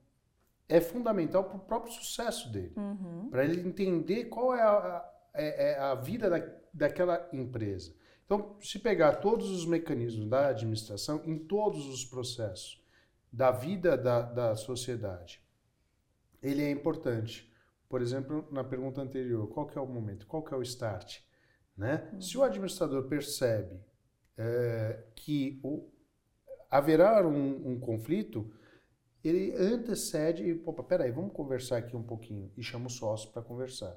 é 0.67 0.80
fundamental 0.82 1.43
para 1.43 1.58
o 1.58 1.60
próprio 1.60 1.93
sucesso 1.93 2.52
dele 2.52 2.73
Uhum. 2.76 3.30
para 3.30 3.43
ele 3.43 3.67
entender 3.67 4.26
qual 4.26 4.56
é 4.56 4.62
a, 4.62 4.69
a- 4.71 5.13
é- 5.34 5.71
é 5.73 5.80
a 5.80 5.95
vida 5.95 6.30
da, 6.30 6.39
daquela 6.73 7.28
empresa. 7.34 7.93
Então, 8.26 8.56
se 8.62 8.80
pegar 8.80 9.18
todos 9.18 9.50
os 9.50 9.66
mecanismos 9.66 10.28
da 10.28 10.48
administração 10.48 11.22
em 11.26 11.38
todos 11.38 11.88
os 11.88 12.06
processos 12.06 12.82
da 13.32 13.52
vida 13.52 13.98
da, 13.98 14.22
da 14.22 14.56
sociedade, 14.56 15.42
ele 16.42 16.62
é 16.62 16.72
importante. 16.72 17.52
Por 17.90 18.02
exemplo, 18.02 18.48
na 18.52 18.64
pergunta 18.64 19.02
anterior, 19.02 19.48
qual 19.48 19.68
que 19.68 19.78
é 19.78 19.82
o 19.82 19.88
momento, 19.88 20.26
qual 20.26 20.44
que 20.44 20.54
é 20.54 20.58
o 20.58 20.62
start? 20.62 21.20
Né? 21.76 22.12
Se 22.20 22.38
o 22.38 22.44
administrador 22.44 23.04
percebe 23.04 23.80
eh, 24.38 25.04
que 25.16 25.60
o, 25.64 25.90
haverá 26.70 27.26
um, 27.26 27.72
um 27.72 27.80
conflito, 27.80 28.52
ele 29.24 29.54
antecede 29.56 30.44
e, 30.44 30.62
opa, 30.66 30.84
peraí, 30.84 31.12
vamos 31.12 31.34
conversar 31.34 31.78
aqui 31.78 31.96
um 31.96 32.04
pouquinho 32.04 32.52
e 32.58 32.64
chama 32.64 32.88
o 32.88 32.90
sócio 32.90 33.32
para 33.32 33.42
conversar. 33.42 33.96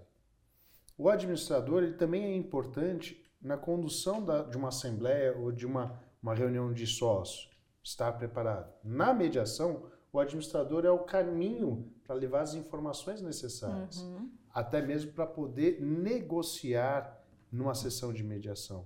O 0.96 1.08
administrador 1.08 1.82
ele 1.82 1.94
também 1.94 2.24
é 2.24 2.36
importante 2.36 3.25
na 3.46 3.56
condução 3.56 4.22
da- 4.24 4.42
de 4.42 4.56
uma 4.56 4.68
assembleia 4.68 5.36
ou 5.38 5.52
de 5.52 5.64
uma, 5.64 5.98
uma 6.22 6.34
reunião 6.34 6.72
de 6.72 6.86
sócios. 6.86 7.48
Estar 7.82 8.12
preparado. 8.14 8.72
Na 8.82 9.14
mediação, 9.14 9.84
o 10.12 10.18
administrador 10.18 10.84
é 10.84 10.90
o 10.90 10.98
caminho 11.00 11.88
para 12.04 12.16
levar 12.16 12.40
as 12.40 12.54
informações 12.54 13.20
necessárias, 13.22 13.98
Uhum. 13.98 14.30
até 14.52 14.82
mesmo 14.82 15.12
para 15.12 15.26
poder 15.26 15.80
negociar 15.80 17.22
numa 17.52 17.74
sessão 17.74 18.12
de 18.12 18.24
mediação. 18.24 18.84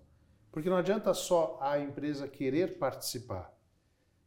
Porque 0.52 0.68
não 0.68 0.76
adianta 0.76 1.14
só 1.14 1.56
a 1.62 1.78
empresa 1.78 2.28
querer 2.28 2.78
participar. 2.78 3.50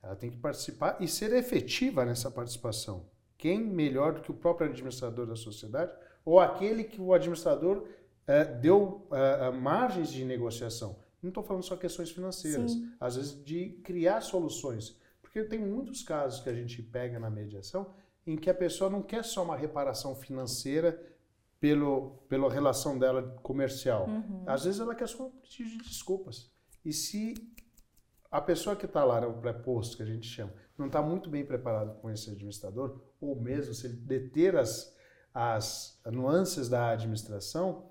Ela 0.01 0.15
tem 0.15 0.31
que 0.31 0.37
participar 0.37 0.97
e 0.99 1.07
ser 1.07 1.31
efetiva 1.33 2.03
nessa 2.03 2.31
participação. 2.31 3.05
Quem 3.37 3.59
melhor 3.59 4.13
do 4.13 4.21
que 4.21 4.31
o 4.31 4.33
próprio 4.33 4.67
administrador 4.67 5.27
da 5.27 5.35
sociedade 5.35 5.91
ou 6.25 6.39
aquele 6.39 6.83
que 6.83 6.99
o 6.99 7.13
administrador 7.13 7.85
eh, 8.27 8.45
deu 8.45 9.07
eh, 9.12 9.47
eh, 9.47 9.51
margens 9.51 10.12
de 10.12 10.23
negociação? 10.23 10.97
Não 11.21 11.29
estou 11.29 11.43
falando 11.43 11.63
só 11.63 11.75
questões 11.75 12.12
financeiras, 12.12 12.71
Sim. 12.71 12.91
às 12.99 13.15
vezes 13.15 13.43
de 13.43 13.79
criar 13.83 14.21
soluções. 14.21 14.99
Porque 15.21 15.43
tem 15.43 15.59
muitos 15.59 16.03
casos 16.03 16.41
que 16.41 16.49
a 16.49 16.53
gente 16.53 16.81
pega 16.81 17.19
na 17.19 17.29
mediação 17.29 17.93
em 18.25 18.36
que 18.36 18.49
a 18.49 18.53
pessoa 18.53 18.89
não 18.89 19.01
quer 19.01 19.23
só 19.23 19.43
uma 19.43 19.55
reparação 19.55 20.15
financeira 20.15 21.01
pelo, 21.59 22.17
pela 22.27 22.51
relação 22.51 22.99
dela 22.99 23.23
comercial. 23.41 24.07
Uhum. 24.07 24.43
Às 24.45 24.65
vezes 24.65 24.79
ela 24.79 24.93
quer 24.93 25.07
só 25.07 25.27
um 25.27 25.31
pedido 25.31 25.69
de 25.69 25.77
desculpas. 25.89 26.51
E 26.83 26.91
se 26.91 27.33
a 28.29 28.41
pessoa 28.41 28.75
que 28.75 28.86
está 28.86 29.03
lá 29.03 29.21
no 29.21 29.33
pré-posto, 29.33 29.95
que 29.95 30.03
a 30.03 30.05
gente 30.05 30.27
chama, 30.27 30.53
não 30.77 30.88
está 30.88 31.01
muito 31.01 31.29
bem 31.29 31.45
preparada 31.45 31.93
com 31.93 32.09
esse 32.09 32.29
administrador, 32.29 33.01
ou 33.21 33.39
mesmo 33.39 33.73
se 33.73 33.88
ele 33.88 33.95
deter 33.95 34.55
as, 34.55 34.93
as 35.33 35.99
nuances 36.12 36.67
da 36.67 36.89
administração, 36.89 37.89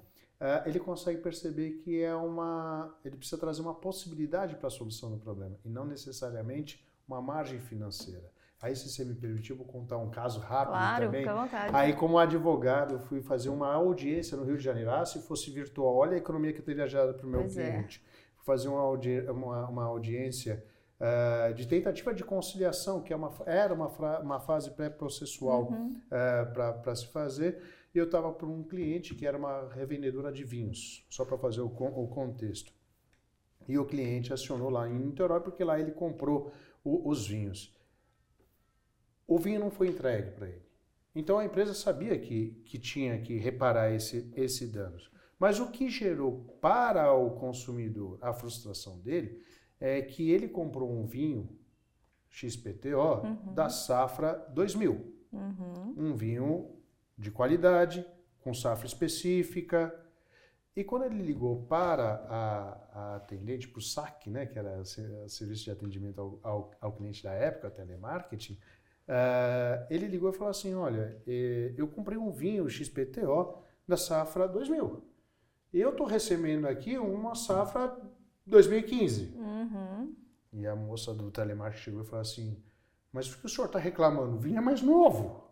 ele 0.66 0.78
consegue 0.80 1.20
perceber 1.20 1.72
que 1.82 2.02
é 2.02 2.14
uma. 2.14 2.94
Ele 3.04 3.16
precisa 3.16 3.38
trazer 3.38 3.62
uma 3.62 3.74
possibilidade 3.74 4.56
para 4.56 4.66
a 4.66 4.70
solução 4.70 5.10
do 5.10 5.18
problema, 5.18 5.56
e 5.64 5.68
não 5.68 5.84
necessariamente 5.84 6.84
uma 7.06 7.20
margem 7.20 7.60
financeira. 7.60 8.30
Aí, 8.60 8.76
se 8.76 8.88
você 8.88 9.04
me 9.04 9.14
permitir, 9.14 9.50
eu 9.50 9.56
vou 9.56 9.66
contar 9.66 9.98
um 9.98 10.08
caso 10.08 10.38
rápido 10.38 10.70
claro, 10.70 11.06
também. 11.06 11.22
Fica 11.22 11.32
à 11.32 11.42
vontade. 11.42 11.76
Aí, 11.76 11.92
como 11.94 12.16
advogado, 12.16 12.94
eu 12.94 13.00
fui 13.00 13.20
fazer 13.20 13.48
uma 13.48 13.72
audiência 13.74 14.36
no 14.36 14.44
Rio 14.44 14.56
de 14.56 14.62
Janeiro. 14.62 14.88
Ah, 14.92 15.04
se 15.04 15.20
fosse 15.22 15.50
virtual, 15.50 15.96
olha 15.96 16.12
a 16.14 16.16
economia 16.16 16.52
que 16.52 16.60
eu 16.60 16.64
teria 16.64 16.86
gerado 16.86 17.14
para 17.14 17.26
o 17.26 17.28
meu 17.28 17.40
Pois 17.40 17.58
é. 17.58 17.70
cliente. 17.70 18.00
Fui 18.36 18.44
fazer 18.44 18.68
uma, 18.68 18.80
audi 18.80 19.20
uma, 19.28 19.66
uma 19.66 19.84
audiência 19.84 20.64
uh, 21.00 21.52
de 21.54 21.66
tentativa 21.66 22.14
de 22.14 22.22
conciliação, 22.22 23.02
que 23.02 23.12
é 23.12 23.16
uma, 23.16 23.32
era 23.46 23.74
uma, 23.74 23.88
uma 24.20 24.38
fase 24.38 24.70
pré-processual 24.70 25.64
Uhum. 25.64 26.00
uh, 26.06 26.80
para 26.82 26.94
se 26.94 27.08
fazer. 27.08 27.60
E 27.94 27.98
eu 27.98 28.04
estava 28.04 28.32
para 28.32 28.46
um 28.46 28.62
cliente 28.62 29.14
que 29.14 29.26
era 29.26 29.36
uma 29.36 29.68
revendedora 29.68 30.32
de 30.32 30.44
vinhos, 30.44 31.06
só 31.10 31.24
para 31.24 31.36
fazer 31.38 31.60
o, 31.60 31.66
o 31.66 32.08
contexto. 32.08 32.72
E 33.68 33.78
o 33.78 33.84
cliente 33.84 34.32
acionou 34.32 34.70
lá 34.70 34.88
em 34.88 34.98
Niterói, 34.98 35.40
porque 35.40 35.62
lá 35.62 35.78
ele 35.78 35.92
comprou 35.92 36.52
o, 36.82 37.08
os 37.08 37.26
vinhos 37.26 37.74
o 39.26 39.38
vinho 39.38 39.60
não 39.60 39.70
foi 39.70 39.88
entregue 39.88 40.30
para 40.32 40.48
ele. 40.48 40.62
Então 41.14 41.38
a 41.38 41.44
empresa 41.44 41.72
sabia 41.74 42.18
que, 42.18 42.62
que 42.66 42.78
tinha 42.78 43.20
que 43.20 43.36
reparar 43.38 43.90
esse, 43.92 44.30
esse 44.36 44.66
dano. 44.66 44.98
Mas 45.38 45.58
o 45.58 45.70
que 45.70 45.88
gerou 45.88 46.56
para 46.60 47.12
o 47.14 47.30
consumidor 47.32 48.18
a 48.20 48.32
frustração 48.32 48.98
dele 49.00 49.42
é 49.80 50.00
que 50.02 50.30
ele 50.30 50.48
comprou 50.48 50.90
um 50.90 51.06
vinho 51.06 51.48
XPTO 52.28 53.22
Uhum. 53.24 53.54
da 53.54 53.68
safra 53.68 54.34
2000. 54.54 55.12
Uhum. 55.32 55.94
Um 55.96 56.14
vinho 56.14 56.76
de 57.16 57.30
qualidade, 57.30 58.06
com 58.40 58.52
safra 58.52 58.86
específica. 58.86 59.94
E 60.74 60.82
quando 60.82 61.04
ele 61.04 61.22
ligou 61.22 61.66
para 61.66 62.24
a, 62.28 62.88
a 62.92 63.16
atendente, 63.16 63.68
para 63.68 63.78
o 63.78 63.82
SAC, 63.82 64.30
né, 64.30 64.46
que 64.46 64.58
era 64.58 64.80
o 64.80 64.84
Serviço 65.28 65.64
de 65.64 65.70
Atendimento 65.70 66.20
ao, 66.20 66.40
ao, 66.42 66.70
ao 66.80 66.92
Cliente 66.92 67.22
da 67.22 67.32
época, 67.32 67.70
telemarketing, 67.70 68.58
Uh, 69.02 69.84
ele 69.90 70.06
ligou 70.06 70.30
e 70.30 70.32
falou 70.32 70.50
assim: 70.50 70.74
Olha, 70.74 71.20
eh, 71.26 71.74
eu 71.76 71.88
comprei 71.88 72.16
um 72.16 72.30
vinho 72.30 72.68
XPTO 72.68 73.58
da 73.86 73.96
safra 73.96 74.46
2000. 74.46 75.04
E 75.72 75.80
eu 75.80 75.90
estou 75.90 76.06
recebendo 76.06 76.66
aqui 76.66 76.96
uma 76.96 77.34
safra 77.34 77.96
2015. 78.46 79.34
Uhum. 79.36 80.14
E 80.52 80.66
a 80.66 80.76
moça 80.76 81.12
do 81.12 81.30
telemarketing 81.30 81.82
chegou 81.82 82.02
e 82.02 82.06
falou 82.06 82.20
assim: 82.22 82.62
Mas 83.12 83.28
por 83.28 83.40
que 83.40 83.46
o 83.46 83.48
senhor 83.48 83.66
está 83.66 83.78
reclamando? 83.78 84.36
O 84.36 84.38
vinho 84.38 84.58
é 84.58 84.60
mais 84.60 84.80
novo. 84.80 85.51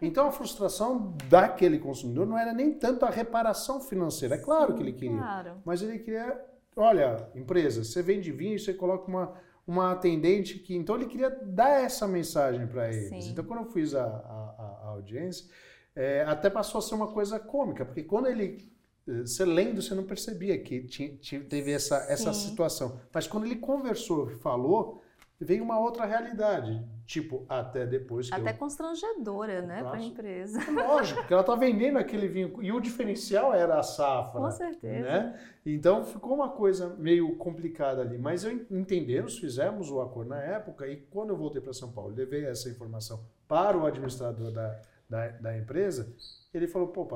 Então 0.00 0.28
a 0.28 0.32
frustração 0.32 1.16
daquele 1.28 1.78
consumidor 1.78 2.26
não 2.26 2.38
era 2.38 2.52
nem 2.52 2.72
tanto 2.72 3.04
a 3.04 3.10
reparação 3.10 3.80
financeira. 3.80 4.36
É 4.36 4.38
claro 4.38 4.74
que 4.74 4.82
ele 4.82 4.92
queria. 4.92 5.18
Claro. 5.18 5.62
Mas 5.64 5.82
ele 5.82 5.98
queria: 5.98 6.40
Olha, 6.76 7.28
empresa, 7.34 7.82
você 7.82 8.02
vende 8.02 8.30
vinho 8.30 8.54
e 8.54 8.58
você 8.58 8.72
coloca 8.72 9.08
uma 9.08 9.34
uma 9.68 9.92
atendente 9.92 10.58
que. 10.58 10.74
Então 10.74 10.96
ele 10.96 11.04
queria 11.04 11.28
dar 11.28 11.84
essa 11.84 12.08
mensagem 12.08 12.66
para 12.66 12.88
eles. 12.88 13.24
Sim. 13.24 13.30
Então 13.30 13.44
quando 13.44 13.66
eu 13.66 13.70
fiz 13.70 13.94
a, 13.94 14.02
a, 14.02 14.80
a 14.84 14.88
audiência, 14.88 15.46
é, 15.94 16.22
até 16.22 16.48
passou 16.48 16.78
a 16.78 16.82
ser 16.82 16.94
uma 16.94 17.08
coisa 17.08 17.38
cômica, 17.38 17.84
porque 17.84 18.02
quando 18.02 18.26
ele. 18.26 18.72
Você 19.06 19.42
lendo, 19.42 19.80
você 19.80 19.94
não 19.94 20.04
percebia 20.04 20.58
que 20.58 20.82
tinha, 20.82 21.16
tinha, 21.16 21.40
teve 21.42 21.72
essa, 21.72 21.96
essa 22.10 22.30
situação. 22.34 23.00
Mas 23.10 23.26
quando 23.26 23.46
ele 23.46 23.56
conversou, 23.56 24.28
falou, 24.36 25.00
veio 25.44 25.62
uma 25.62 25.78
outra 25.78 26.04
realidade. 26.04 26.84
Tipo, 27.06 27.46
até 27.48 27.86
depois 27.86 28.28
que 28.28 28.34
Até 28.34 28.50
eu... 28.50 28.58
constrangedora, 28.58 29.62
né, 29.62 29.82
para 29.82 29.96
a 29.96 30.02
empresa. 30.02 30.58
Lógico, 30.70 31.20
porque 31.20 31.32
ela 31.32 31.40
está 31.40 31.54
vendendo 31.54 31.98
aquele 31.98 32.28
vinho. 32.28 32.62
E 32.62 32.70
o 32.70 32.80
diferencial 32.80 33.54
era 33.54 33.78
a 33.78 33.82
safra. 33.82 34.38
Com 34.38 34.50
certeza. 34.50 35.08
Né? 35.08 35.40
Então 35.64 36.04
ficou 36.04 36.34
uma 36.34 36.50
coisa 36.50 36.94
meio 36.98 37.34
complicada 37.36 38.02
ali. 38.02 38.18
Mas 38.18 38.44
eu 38.44 38.52
entendemos, 38.70 39.38
fizemos 39.38 39.90
o 39.90 40.02
acordo 40.02 40.30
na 40.30 40.40
época. 40.40 40.86
E 40.86 40.96
quando 40.96 41.30
eu 41.30 41.36
voltei 41.36 41.62
para 41.62 41.72
São 41.72 41.90
Paulo, 41.90 42.14
levei 42.14 42.44
essa 42.44 42.68
informação 42.68 43.24
para 43.46 43.78
o 43.78 43.86
administrador 43.86 44.50
da, 44.50 44.78
da, 45.08 45.28
da 45.28 45.56
empresa. 45.56 46.14
Ele 46.52 46.68
falou: 46.68 46.88
pô, 46.88 47.06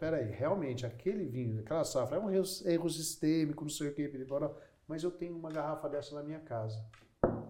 peraí, 0.00 0.32
realmente 0.32 0.84
aquele 0.84 1.26
vinho, 1.26 1.60
aquela 1.60 1.84
safra 1.84 2.16
é 2.16 2.20
um 2.20 2.28
erro, 2.28 2.44
erro 2.64 2.90
sistêmico, 2.90 3.62
não 3.62 3.70
sei 3.70 3.90
o 3.90 3.94
que, 3.94 4.10
mas 4.88 5.04
eu 5.04 5.12
tenho 5.12 5.36
uma 5.36 5.50
garrafa 5.50 5.88
dessa 5.88 6.14
na 6.16 6.24
minha 6.24 6.40
casa 6.40 6.82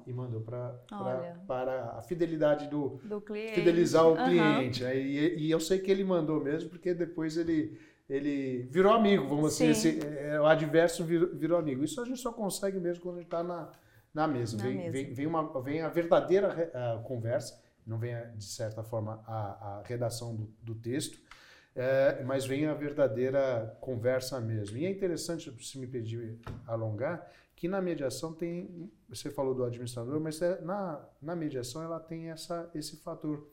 e 0.08 0.12
mandou 0.12 0.40
pra, 0.40 0.70
pra, 0.88 1.36
para 1.46 1.84
a 1.98 2.02
fidelidade 2.02 2.66
do, 2.68 2.98
do 3.04 3.20
cliente. 3.20 3.54
fidelizar 3.54 4.08
o 4.08 4.16
cliente. 4.16 4.82
Uhum. 4.82 4.90
E, 4.90 5.46
e, 5.46 5.50
eu 5.50 5.60
sei 5.60 5.78
que 5.78 5.90
ele 5.90 6.02
mandou 6.02 6.42
mesmo, 6.42 6.70
porque 6.70 6.94
depois 6.94 7.36
ele, 7.36 7.78
ele 8.08 8.66
virou 8.70 8.92
amigo, 8.92 9.28
vamos 9.28 9.52
Sim. 9.52 9.70
assim, 9.70 9.88
esse, 9.90 10.06
é, 10.06 10.40
o 10.40 10.46
adverso 10.46 11.04
virou, 11.04 11.34
virou, 11.34 11.58
amigo. 11.58 11.84
Isso 11.84 12.00
a 12.00 12.06
gente 12.06 12.20
só 12.20 12.32
consegue 12.32 12.80
mesmo 12.80 13.02
quando 13.02 13.16
a 13.16 13.18
gente 13.18 13.26
está 13.26 13.42
na, 13.42 13.70
na 14.14 14.26
mesa. 14.26 14.56
Na 14.56 14.62
vem, 14.62 14.76
mesa. 14.78 14.92
Vem, 14.92 15.12
vem, 15.12 15.26
uma, 15.26 15.60
vem 15.60 15.82
a 15.82 15.88
verdadeira 15.90 17.02
conversa, 17.04 17.62
não 17.86 17.98
vem, 17.98 18.14
de 18.34 18.44
certa 18.44 18.82
forma, 18.82 19.22
a, 19.26 19.78
a 19.78 19.82
redação 19.84 20.34
do, 20.34 20.50
do 20.62 20.74
texto, 20.74 21.18
é, 21.76 22.24
mas 22.24 22.46
vem 22.46 22.66
a 22.66 22.72
verdadeira 22.72 23.76
conversa 23.80 24.40
mesmo. 24.40 24.78
E 24.78 24.86
é 24.86 24.90
interessante, 24.90 25.54
se 25.62 25.78
me 25.78 25.86
pedir 25.86 26.38
alongar, 26.66 27.30
que 27.58 27.66
na 27.66 27.82
mediação 27.82 28.32
tem, 28.32 28.88
você 29.08 29.30
falou 29.30 29.52
do 29.52 29.64
administrador, 29.64 30.20
mas 30.20 30.40
é, 30.40 30.60
na, 30.62 31.04
na 31.20 31.34
mediação 31.34 31.82
ela 31.82 31.98
tem 31.98 32.30
essa, 32.30 32.70
esse 32.72 32.98
fator 32.98 33.48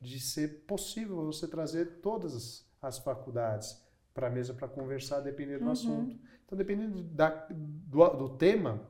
de 0.00 0.20
ser 0.20 0.64
possível 0.64 1.16
você 1.26 1.48
trazer 1.48 2.00
todas 2.00 2.64
as, 2.80 2.98
faculdades 3.00 3.84
para 4.14 4.28
a 4.28 4.30
mesa 4.30 4.54
para 4.54 4.68
conversar, 4.68 5.18
dependendo 5.20 5.58
do 5.60 5.64
Uhum. 5.66 5.72
assunto. 5.72 6.16
Então, 6.46 6.56
dependendo 6.56 7.02
da, 7.02 7.30
do, 7.50 8.08
do 8.10 8.28
tema, 8.36 8.80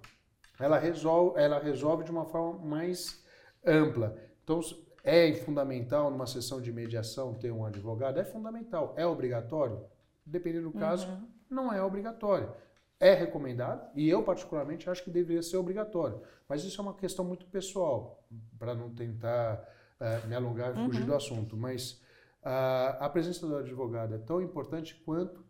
ela 0.60 0.78
resolve, 0.78 1.40
ela 1.40 1.58
resolve 1.58 2.04
de 2.04 2.10
uma 2.10 2.26
forma 2.26 2.58
mais 2.62 3.24
ampla. 3.64 4.18
Então, 4.44 4.60
é 5.02 5.32
fundamental 5.32 6.10
numa 6.10 6.26
sessão 6.26 6.60
de 6.60 6.70
mediação 6.70 7.32
ter 7.32 7.50
um 7.50 7.64
advogado? 7.64 8.18
É 8.20 8.24
fundamental. 8.24 8.92
É 8.98 9.06
obrigatório? 9.06 9.82
Dependendo 10.26 10.70
do 10.70 10.78
caso, 10.78 11.08
Uhum. 11.08 11.26
não 11.48 11.72
é 11.72 11.82
obrigatório. 11.82 12.52
É 13.00 13.14
recomendado 13.14 13.88
e 13.94 14.08
eu, 14.08 14.22
particularmente, 14.24 14.90
acho 14.90 15.04
que 15.04 15.10
deveria 15.10 15.42
ser 15.42 15.56
obrigatório. 15.56 16.20
Mas 16.48 16.64
isso 16.64 16.80
é 16.80 16.82
uma 16.84 16.94
questão 16.94 17.24
muito 17.24 17.46
pessoal, 17.46 18.26
para 18.58 18.74
não 18.74 18.92
tentar 18.94 19.64
eh, 20.00 20.20
me 20.26 20.34
alongar 20.34 20.72
e 20.74 20.78
fugir 20.78 21.02
Uhum. 21.02 21.06
do 21.06 21.14
assunto. 21.14 21.56
Mas 21.56 22.02
ah, 22.42 22.96
a 23.00 23.08
presença 23.08 23.46
do 23.46 23.56
advogado 23.56 24.14
é 24.14 24.18
tão 24.18 24.40
importante 24.42 24.94
quanto 25.04 25.44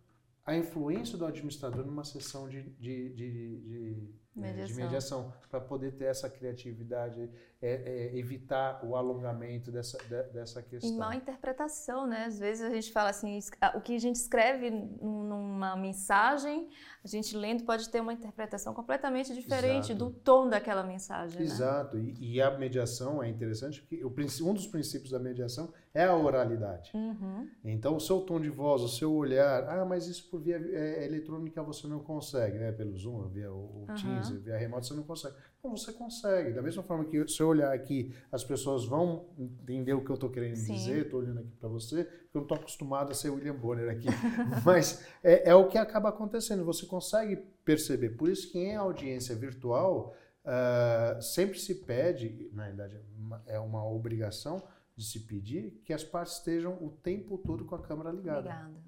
a 0.44 0.56
influência 0.56 1.16
do 1.18 1.24
administrador 1.26 1.84
numa 1.86 2.04
sessão 2.04 2.48
de, 2.48 2.62
de, 2.78 3.10
de, 3.14 3.60
de, 3.60 4.14
Mediação. 4.40 4.76
de 4.76 4.82
mediação, 4.82 5.32
para 5.50 5.60
poder 5.60 5.92
ter 5.92 6.04
essa 6.04 6.28
criatividade, 6.28 7.30
é, 7.60 8.10
é, 8.12 8.18
evitar 8.18 8.84
o 8.84 8.94
alongamento 8.94 9.72
dessa, 9.72 9.98
de, 9.98 10.22
dessa 10.32 10.62
questão. 10.62 10.90
E 10.90 10.96
mal 10.96 11.12
interpretação, 11.12 12.06
né? 12.06 12.26
Às 12.26 12.38
vezes 12.38 12.64
a 12.64 12.70
gente 12.70 12.92
fala 12.92 13.10
assim, 13.10 13.38
o 13.74 13.80
que 13.80 13.96
a 13.96 13.98
gente 13.98 14.16
escreve 14.16 14.70
numa 14.70 15.74
mensagem, 15.76 16.68
a 17.04 17.08
gente 17.08 17.36
lendo 17.36 17.64
pode 17.64 17.88
ter 17.88 18.00
uma 18.00 18.12
interpretação 18.12 18.72
completamente 18.72 19.34
diferente 19.34 19.92
Exato. 19.92 20.04
do 20.04 20.10
tom 20.10 20.48
daquela 20.48 20.82
mensagem. 20.82 21.42
Exato. 21.42 21.96
Né? 21.96 22.14
E, 22.20 22.36
e, 22.36 22.42
a 22.42 22.56
mediação 22.56 23.22
é 23.22 23.28
interessante 23.28 23.80
porque 23.80 24.04
o, 24.04 24.08
um 24.48 24.54
dos 24.54 24.66
princípios 24.66 25.10
da 25.10 25.18
mediação 25.18 25.72
é 25.92 26.04
a 26.04 26.14
oralidade. 26.14 26.92
Uhum. 26.94 27.48
Então, 27.64 27.96
o 27.96 28.00
seu 28.00 28.20
tom 28.20 28.40
de 28.40 28.50
voz, 28.50 28.82
o 28.82 28.88
seu 28.88 29.12
olhar, 29.12 29.68
ah, 29.68 29.84
mas 29.84 30.06
isso 30.06 30.30
por 30.30 30.40
via 30.40 30.56
é, 30.56 31.04
eletrônica 31.04 31.60
você 31.62 31.88
não 31.88 31.98
consegue, 32.00 32.58
né? 32.58 32.70
Pelo 32.70 32.96
Zoom, 32.96 33.28
via 33.28 33.50
o, 33.50 33.56
o 33.56 33.86
Uhum. 33.88 33.94
Teams, 33.94 34.27
via 34.34 34.56
remoto 34.56 34.86
você 34.86 34.94
não 34.94 35.02
consegue. 35.02 35.34
Não, 35.62 35.76
você 35.76 35.92
consegue. 35.92 36.52
Da 36.52 36.62
mesma 36.62 36.82
forma 36.82 37.04
que 37.04 37.26
se 37.28 37.40
eu 37.40 37.48
olhar 37.48 37.72
aqui, 37.72 38.14
as 38.30 38.44
pessoas 38.44 38.84
vão 38.84 39.26
entender 39.38 39.92
o 39.92 40.04
que 40.04 40.10
eu 40.10 40.14
estou 40.14 40.30
querendo 40.30 40.56
Sim. 40.56 40.74
dizer, 40.74 41.04
estou 41.04 41.20
olhando 41.20 41.40
aqui 41.40 41.56
para 41.58 41.68
você, 41.68 42.04
porque 42.04 42.36
eu 42.36 42.40
não 42.40 42.42
estou 42.42 42.58
acostumado 42.58 43.10
a 43.10 43.14
ser 43.14 43.30
William 43.30 43.54
Bonner 43.54 43.90
aqui. 43.90 44.06
mas 44.64 45.04
é, 45.22 45.50
é 45.50 45.54
o 45.54 45.68
que 45.68 45.78
acaba 45.78 46.08
acontecendo, 46.08 46.64
você 46.64 46.86
consegue 46.86 47.36
perceber. 47.64 48.10
Por 48.10 48.28
isso 48.28 48.50
que 48.50 48.58
em 48.58 48.76
audiência 48.76 49.34
virtual, 49.34 50.14
ah, 50.44 51.18
sempre 51.20 51.58
se 51.58 51.74
pede, 51.74 52.50
na 52.52 52.64
verdade 52.64 52.98
é 53.46 53.58
uma 53.58 53.84
obrigação 53.86 54.62
de 54.96 55.04
se 55.04 55.20
pedir 55.20 55.80
que 55.84 55.92
as 55.92 56.02
partes 56.02 56.34
estejam 56.34 56.72
o 56.82 56.90
tempo 56.90 57.38
todo 57.38 57.64
com 57.64 57.74
a 57.74 57.82
câmera 57.82 58.10
ligada. 58.10 58.40
Obrigada. 58.40 58.87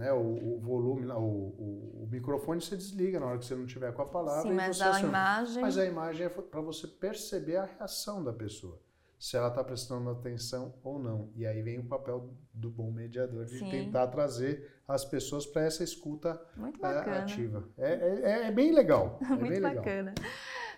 Né? 0.00 0.10
O, 0.14 0.54
o 0.56 0.58
volume, 0.60 1.06
o, 1.08 1.18
o, 1.18 2.04
o 2.04 2.08
microfone 2.10 2.58
você 2.58 2.74
desliga 2.74 3.20
na 3.20 3.26
hora 3.26 3.38
que 3.38 3.44
você 3.44 3.54
não 3.54 3.66
tiver 3.66 3.92
com 3.92 4.00
a 4.00 4.06
palavra. 4.06 4.48
Sim, 4.48 4.56
mas 4.56 4.78
você 4.78 4.82
a 4.82 4.90
aciona. 4.92 5.08
imagem. 5.08 5.62
Mas 5.62 5.76
a 5.76 5.84
imagem 5.84 6.24
é 6.24 6.28
para 6.30 6.60
você 6.62 6.86
perceber 6.86 7.56
a 7.56 7.66
reação 7.66 8.24
da 8.24 8.32
pessoa. 8.32 8.80
Se 9.18 9.36
ela 9.36 9.48
está 9.48 9.62
prestando 9.62 10.08
atenção 10.08 10.72
ou 10.82 10.98
não. 10.98 11.28
E 11.36 11.46
aí 11.46 11.60
vem 11.60 11.78
o 11.80 11.84
papel 11.84 12.30
do 12.54 12.70
bom 12.70 12.90
mediador 12.90 13.44
de 13.44 13.58
Sim. 13.58 13.68
tentar 13.68 14.06
trazer 14.06 14.80
as 14.88 15.04
pessoas 15.04 15.44
para 15.44 15.60
essa 15.64 15.84
escuta 15.84 16.40
Muito 16.56 16.80
bacana. 16.80 17.18
ativa. 17.18 17.68
É, 17.76 17.92
é, 17.92 18.46
é 18.46 18.50
bem 18.50 18.72
legal. 18.72 19.18
É 19.22 19.26
Muito 19.26 19.50
bem 19.50 19.60
legal. 19.60 19.84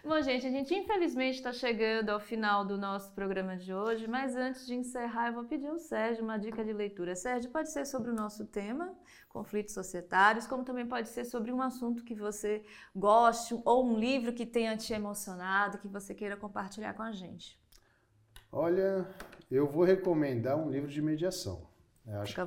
Bom, 0.04 0.20
gente, 0.20 0.44
a 0.44 0.50
gente 0.50 0.74
infelizmente 0.74 1.36
está 1.36 1.52
chegando 1.52 2.10
ao 2.10 2.18
final 2.18 2.64
do 2.64 2.76
nosso 2.76 3.12
programa 3.14 3.56
de 3.56 3.72
hoje, 3.72 4.08
mas 4.08 4.34
antes 4.34 4.66
de 4.66 4.74
encerrar, 4.74 5.28
eu 5.28 5.34
vou 5.34 5.44
pedir 5.44 5.68
ao 5.68 5.78
Sérgio 5.78 6.24
uma 6.24 6.36
dica 6.36 6.64
de 6.64 6.72
leitura. 6.72 7.14
Sérgio, 7.14 7.48
pode 7.52 7.70
ser 7.70 7.86
sobre 7.86 8.10
o 8.10 8.14
nosso 8.14 8.44
tema, 8.44 8.92
conflitos 9.28 9.72
societários, 9.72 10.44
como 10.44 10.64
também 10.64 10.84
pode 10.84 11.08
ser 11.08 11.24
sobre 11.24 11.52
um 11.52 11.62
assunto 11.62 12.02
que 12.02 12.16
você 12.16 12.64
goste 12.94 13.54
ou 13.64 13.86
um 13.86 13.96
livro 13.96 14.32
que 14.32 14.44
tenha 14.44 14.76
te 14.76 14.92
emocionado, 14.92 15.78
que 15.78 15.86
você 15.86 16.12
queira 16.12 16.36
compartilhar 16.36 16.94
com 16.94 17.02
a 17.02 17.12
gente. 17.12 17.56
Olha, 18.50 19.06
eu 19.48 19.68
vou 19.68 19.84
recomendar 19.84 20.58
um 20.58 20.68
livro 20.68 20.90
de 20.90 21.00
mediação. 21.00 21.68
Eu 22.04 22.22
acho 22.22 22.32
Fica 22.32 22.44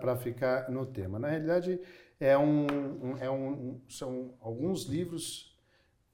para 0.00 0.16
ficar 0.16 0.70
no 0.70 0.86
tema. 0.86 1.18
Na 1.18 1.28
realidade, 1.28 1.80
é 2.20 2.38
um, 2.38 2.66
um, 3.02 3.16
é 3.18 3.28
um, 3.28 3.80
são 3.88 4.32
alguns 4.40 4.84
livros 4.84 5.47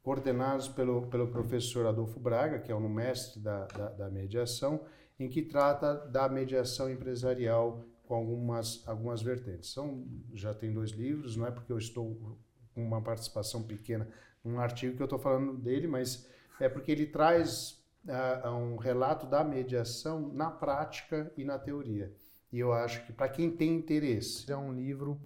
coordenados 0.04 0.68
pelo, 0.68 1.06
pelo 1.06 1.28
professor 1.28 1.86
Adolfo 1.86 2.20
Braga, 2.20 2.58
que 2.58 2.70
é 2.70 2.76
um 2.76 2.88
mestre 2.88 3.40
da, 3.40 3.64
da, 3.64 3.88
da 3.88 4.10
mediação, 4.10 4.84
em 5.18 5.30
que 5.30 5.40
trata 5.40 5.94
da 5.94 6.28
mediação 6.28 6.90
empresarial 6.90 7.82
com 8.06 8.14
algumas, 8.14 8.86
algumas 8.86 9.22
vertentes. 9.22 9.72
São, 9.72 10.06
já 10.34 10.52
tem 10.52 10.70
dois 10.70 10.90
livros, 10.90 11.36
não 11.36 11.46
é 11.46 11.50
porque 11.50 11.72
eu 11.72 11.78
estou 11.78 12.38
com 12.74 12.84
uma 12.84 13.00
participação 13.00 13.62
pequena 13.62 14.06
num 14.44 14.60
artigo 14.60 14.94
que 14.94 15.00
eu 15.02 15.06
estou 15.06 15.18
falando 15.18 15.56
dele, 15.56 15.86
mas 15.86 16.28
é 16.60 16.68
porque 16.68 16.92
ele 16.92 17.06
traz 17.06 17.82
uh, 18.04 18.50
um 18.50 18.76
relato 18.76 19.26
da 19.26 19.42
mediação 19.42 20.28
na 20.34 20.50
prática 20.50 21.32
e 21.34 21.44
na 21.44 21.58
teoria. 21.58 22.14
E 22.52 22.58
eu 22.58 22.74
acho 22.74 23.06
que 23.06 23.12
para 23.12 23.30
quem 23.30 23.50
tem 23.50 23.74
interesse, 23.74 24.52
é 24.52 24.56
um 24.56 24.70
livro 24.70 25.18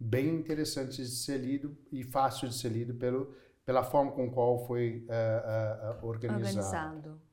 bem 0.00 0.34
interessante 0.34 0.96
de 0.96 1.06
ser 1.06 1.36
lido 1.36 1.76
e 1.92 2.02
fácil 2.02 2.48
de 2.48 2.54
ser 2.54 2.70
lido 2.70 2.94
pelo 2.94 3.41
pela 3.64 3.82
forma 3.82 4.12
com 4.12 4.30
qual 4.30 4.66
foi 4.66 5.06
uh, 5.08 6.02
uh, 6.02 6.06
organizado. 6.06 6.46
organizado. 6.46 7.32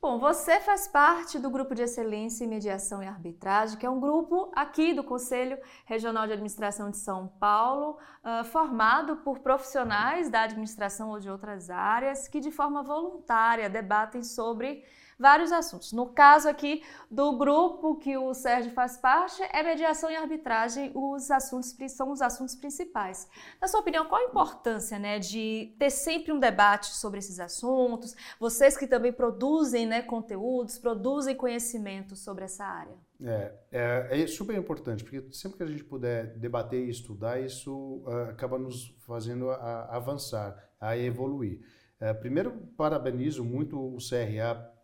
Bom, 0.00 0.16
você 0.16 0.60
faz 0.60 0.86
parte 0.86 1.40
do 1.40 1.50
grupo 1.50 1.74
de 1.74 1.82
excelência 1.82 2.44
em 2.44 2.46
mediação 2.46 3.02
e 3.02 3.06
arbitragem, 3.06 3.76
que 3.76 3.84
é 3.84 3.90
um 3.90 3.98
grupo 3.98 4.48
aqui 4.54 4.94
do 4.94 5.02
Conselho 5.02 5.58
Regional 5.84 6.24
de 6.24 6.34
Administração 6.34 6.88
de 6.88 6.98
São 6.98 7.26
Paulo, 7.26 7.98
uh, 8.22 8.44
formado 8.44 9.16
por 9.16 9.40
profissionais 9.40 10.30
da 10.30 10.42
administração 10.42 11.10
ou 11.10 11.18
de 11.18 11.28
outras 11.28 11.68
áreas 11.68 12.28
que, 12.28 12.38
de 12.38 12.52
forma 12.52 12.80
voluntária, 12.80 13.68
debatem 13.68 14.22
sobre 14.22 14.84
vários 15.18 15.50
assuntos. 15.50 15.92
No 15.92 16.06
caso 16.06 16.48
aqui 16.48 16.82
do 17.10 17.36
grupo 17.36 17.96
que 17.96 18.16
o 18.16 18.32
Sérgio 18.32 18.70
faz 18.72 18.96
parte, 18.96 19.42
é 19.52 19.62
mediação 19.62 20.10
e 20.10 20.16
arbitragem, 20.16 20.92
os 20.94 21.30
assuntos 21.30 21.74
são 21.90 22.12
os 22.12 22.22
assuntos 22.22 22.54
principais. 22.54 23.28
Na 23.60 23.66
sua 23.66 23.80
opinião, 23.80 24.06
qual 24.06 24.20
a 24.20 24.24
importância 24.24 24.98
né, 24.98 25.18
de 25.18 25.74
ter 25.78 25.90
sempre 25.90 26.32
um 26.32 26.38
debate 26.38 26.86
sobre 26.94 27.18
esses 27.18 27.40
assuntos? 27.40 28.14
Vocês 28.38 28.76
que 28.76 28.86
também 28.86 29.12
produzem 29.12 29.86
né, 29.86 30.02
conteúdos, 30.02 30.78
produzem 30.78 31.34
conhecimento 31.34 32.14
sobre 32.14 32.44
essa 32.44 32.64
área. 32.64 32.94
É, 33.20 33.52
é, 33.72 34.22
é, 34.22 34.26
super 34.28 34.56
importante, 34.56 35.02
porque 35.02 35.32
sempre 35.32 35.58
que 35.58 35.64
a 35.64 35.66
gente 35.66 35.82
puder 35.82 36.38
debater 36.38 36.86
e 36.86 36.90
estudar, 36.90 37.40
isso 37.40 38.04
uh, 38.06 38.30
acaba 38.30 38.56
nos 38.56 38.96
fazendo 39.00 39.50
a, 39.50 39.56
a 39.56 39.96
avançar, 39.96 40.56
a 40.80 40.96
evoluir. 40.96 41.60
Uh, 42.00 42.14
primeiro, 42.20 42.52
parabenizo 42.76 43.44
muito 43.44 43.76
o 43.76 43.96
CRA 43.98 44.77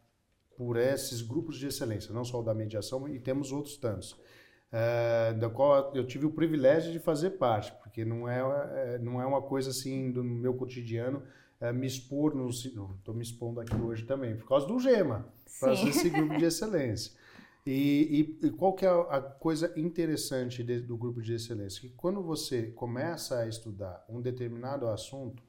por 0.56 0.76
esses 0.76 1.22
grupos 1.22 1.56
de 1.56 1.66
excelência, 1.66 2.12
não 2.12 2.24
só 2.24 2.40
o 2.40 2.42
da 2.42 2.54
mediação, 2.54 3.08
e 3.08 3.18
temos 3.18 3.52
outros 3.52 3.76
tantos, 3.76 4.16
é, 4.72 5.32
da 5.34 5.48
qual 5.48 5.94
eu 5.94 6.06
tive 6.06 6.26
o 6.26 6.30
privilégio 6.30 6.92
de 6.92 6.98
fazer 6.98 7.30
parte, 7.30 7.72
porque 7.82 8.04
não 8.04 8.28
é, 8.28 8.40
é 8.94 8.98
não 8.98 9.20
é 9.20 9.26
uma 9.26 9.42
coisa 9.42 9.70
assim 9.70 10.10
do 10.10 10.24
meu 10.24 10.54
cotidiano 10.54 11.22
é, 11.60 11.72
me 11.72 11.86
expor, 11.86 12.34
no, 12.34 12.50
estou 12.50 13.14
me 13.14 13.22
expondo 13.22 13.60
aqui 13.60 13.74
hoje 13.76 14.04
também, 14.04 14.36
por 14.36 14.46
causa 14.46 14.66
do 14.66 14.78
GEMA, 14.78 15.26
para 15.58 15.72
esse 15.72 16.10
grupo 16.10 16.36
de 16.36 16.44
excelência. 16.44 17.12
E, 17.66 18.36
e, 18.42 18.46
e, 18.46 18.50
qual 18.50 18.74
que 18.74 18.84
é 18.84 18.90
a 18.90 19.22
coisa 19.22 19.72
interessante 19.74 20.62
de, 20.62 20.80
do 20.80 20.98
grupo 20.98 21.22
de 21.22 21.32
excelência? 21.32 21.80
Que 21.80 21.88
quando 21.96 22.22
você 22.22 22.64
começa 22.64 23.38
a 23.38 23.48
estudar 23.48 24.04
um 24.06 24.20
determinado 24.20 24.86
assunto, 24.86 25.42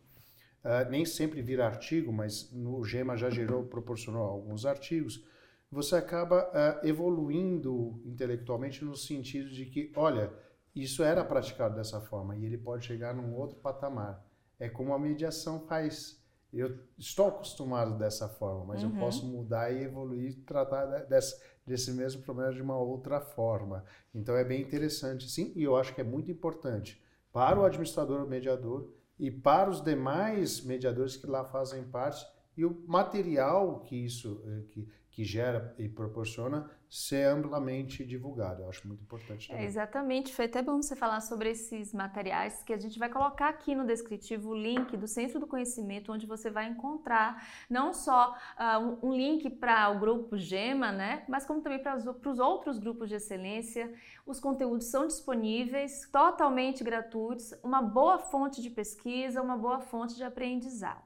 uh, 0.66 0.90
nem 0.90 1.06
sempre 1.06 1.42
vira 1.42 1.66
artigo, 1.66 2.12
mas 2.12 2.52
no 2.52 2.84
GEMA 2.84 3.16
já 3.16 3.30
gerou, 3.30 3.64
proporcionou 3.64 4.24
alguns 4.24 4.66
artigos, 4.66 5.24
você 5.72 5.96
acaba 5.96 6.44
uh, 6.44 6.86
evoluindo 6.86 8.02
intelectualmente 8.06 8.84
no 8.84 8.96
sentido 8.96 9.50
de 9.50 9.66
que, 9.66 9.92
olha, 9.96 10.34
isso 10.76 11.04
era 11.04 11.24
praticado 11.24 11.76
dessa 11.76 12.02
forma 12.02 12.36
e 12.36 12.46
ele 12.46 12.58
pode 12.58 12.86
chegar 12.86 13.14
num 13.14 13.34
outro 13.36 13.58
patamar. 13.60 14.26
É 14.60 14.68
como 14.68 14.94
a 14.94 15.00
mediação 15.00 15.62
faz. 15.68 16.22
Eu 16.52 16.80
estou 16.98 17.28
acostumado 17.28 17.98
dessa 17.98 18.30
forma, 18.30 18.66
mas 18.66 18.84
uhum. 18.84 18.90
eu 18.92 19.00
posso 19.00 19.26
mudar 19.26 19.72
e 19.72 19.84
evoluir 19.84 20.32
e 20.32 20.34
tratar 20.36 20.86
desse, 21.04 21.42
desse 21.66 21.92
mesmo 21.92 22.22
problema 22.22 22.54
de 22.54 22.62
uma 22.62 22.78
outra 22.78 23.20
forma. 23.20 23.84
Então 24.14 24.36
é 24.38 24.44
bem 24.44 24.62
interessante, 24.62 25.30
sim, 25.30 25.52
e 25.56 25.64
eu 25.64 25.76
acho 25.76 25.94
que 25.94 26.00
é 26.00 26.04
muito 26.04 26.32
importante 26.32 27.02
para 27.34 27.60
o 27.60 27.66
administrador 27.66 28.26
mediador 28.26 28.90
e 29.18 29.32
para 29.32 29.70
os 29.70 29.82
demais 29.82 30.62
mediadores 30.62 31.16
que 31.16 31.28
lá 31.28 31.44
fazem 31.46 31.84
parte 31.84 32.26
e 32.58 32.66
o 32.66 32.84
material 32.88 33.82
que 33.82 33.96
isso 33.96 34.42
eh, 34.46 34.64
que, 34.72 34.88
que 35.12 35.24
gera 35.24 35.74
e 35.78 35.88
proporciona 35.88 36.70
ser 36.96 37.28
amplamente 37.28 38.06
divulgado. 38.06 38.64
Eu 38.64 38.70
acho 38.70 38.88
muito 38.88 39.04
importante 39.04 39.50
também. 39.50 39.64
É, 39.64 39.66
exatamente. 39.68 40.34
Foi 40.34 40.46
até 40.46 40.62
bom 40.62 40.82
você 40.82 40.96
falar 40.96 41.20
sobre 41.20 41.50
esses 41.50 41.94
materiais 41.94 42.64
que 42.64 42.72
a 42.72 42.78
gente 42.78 42.98
vai 42.98 43.10
colocar 43.10 43.50
aqui 43.50 43.76
no 43.76 43.86
descritivo 43.86 44.52
o 44.52 44.56
link 44.56 44.96
do 44.96 45.08
Centro 45.08 45.40
do 45.40 45.46
Conhecimento, 45.46 46.14
onde 46.14 46.26
você 46.26 46.50
vai 46.50 46.68
encontrar 46.68 47.46
não 47.70 47.94
só 47.94 48.36
uh, 48.58 48.80
um, 48.80 49.10
um, 49.10 49.14
link 49.14 49.50
para 49.50 49.90
o 49.90 50.00
grupo 50.00 50.38
GEMA, 50.38 50.92
né, 50.92 51.24
mas 51.28 51.46
como 51.46 51.62
também 51.62 51.80
para 51.80 51.98
os 51.98 52.40
outros 52.40 52.80
grupos 52.80 53.10
de 53.10 53.16
excelência. 53.16 53.94
Os 54.26 54.40
conteúdos 54.40 54.88
são 54.88 55.06
disponíveis, 55.06 56.08
totalmente 56.12 56.84
gratuitos, 56.84 57.54
uma 57.62 57.82
boa 57.82 58.18
fonte 58.18 58.62
de 58.62 58.70
pesquisa, 58.70 59.42
uma 59.42 59.58
boa 59.58 59.82
fonte 59.82 60.16
de 60.16 60.24
aprendizado. 60.24 61.05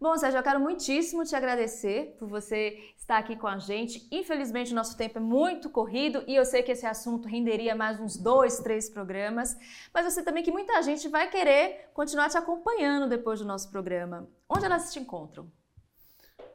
Bom, 0.00 0.16
Sérgio, 0.16 0.38
eu 0.38 0.44
quero 0.44 0.60
muitíssimo 0.60 1.24
te 1.24 1.34
agradecer 1.34 2.14
por 2.20 2.28
você 2.28 2.78
estar 2.96 3.18
aqui 3.18 3.34
com 3.34 3.48
a 3.48 3.58
gente. 3.58 4.06
Infelizmente, 4.12 4.70
o 4.70 4.74
nosso 4.76 4.96
tempo 4.96 5.18
é 5.18 5.20
muito 5.20 5.68
corrido 5.68 6.22
e 6.24 6.36
eu 6.36 6.44
sei 6.44 6.62
que 6.62 6.70
esse 6.70 6.86
assunto 6.86 7.26
renderia 7.26 7.74
mais 7.74 7.98
uns 7.98 8.16
dois, 8.16 8.60
três 8.60 8.88
programas, 8.88 9.56
mas 9.92 10.04
eu 10.04 10.12
sei 10.12 10.22
também 10.22 10.44
que 10.44 10.52
muita 10.52 10.80
gente 10.82 11.08
vai 11.08 11.28
querer 11.28 11.90
continuar 11.92 12.28
te 12.28 12.38
acompanhando 12.38 13.08
depois 13.08 13.40
do 13.40 13.46
nosso 13.46 13.68
programa. 13.72 14.28
Onde 14.48 14.66
elas 14.66 14.92
te 14.92 15.00
encontram? 15.00 15.50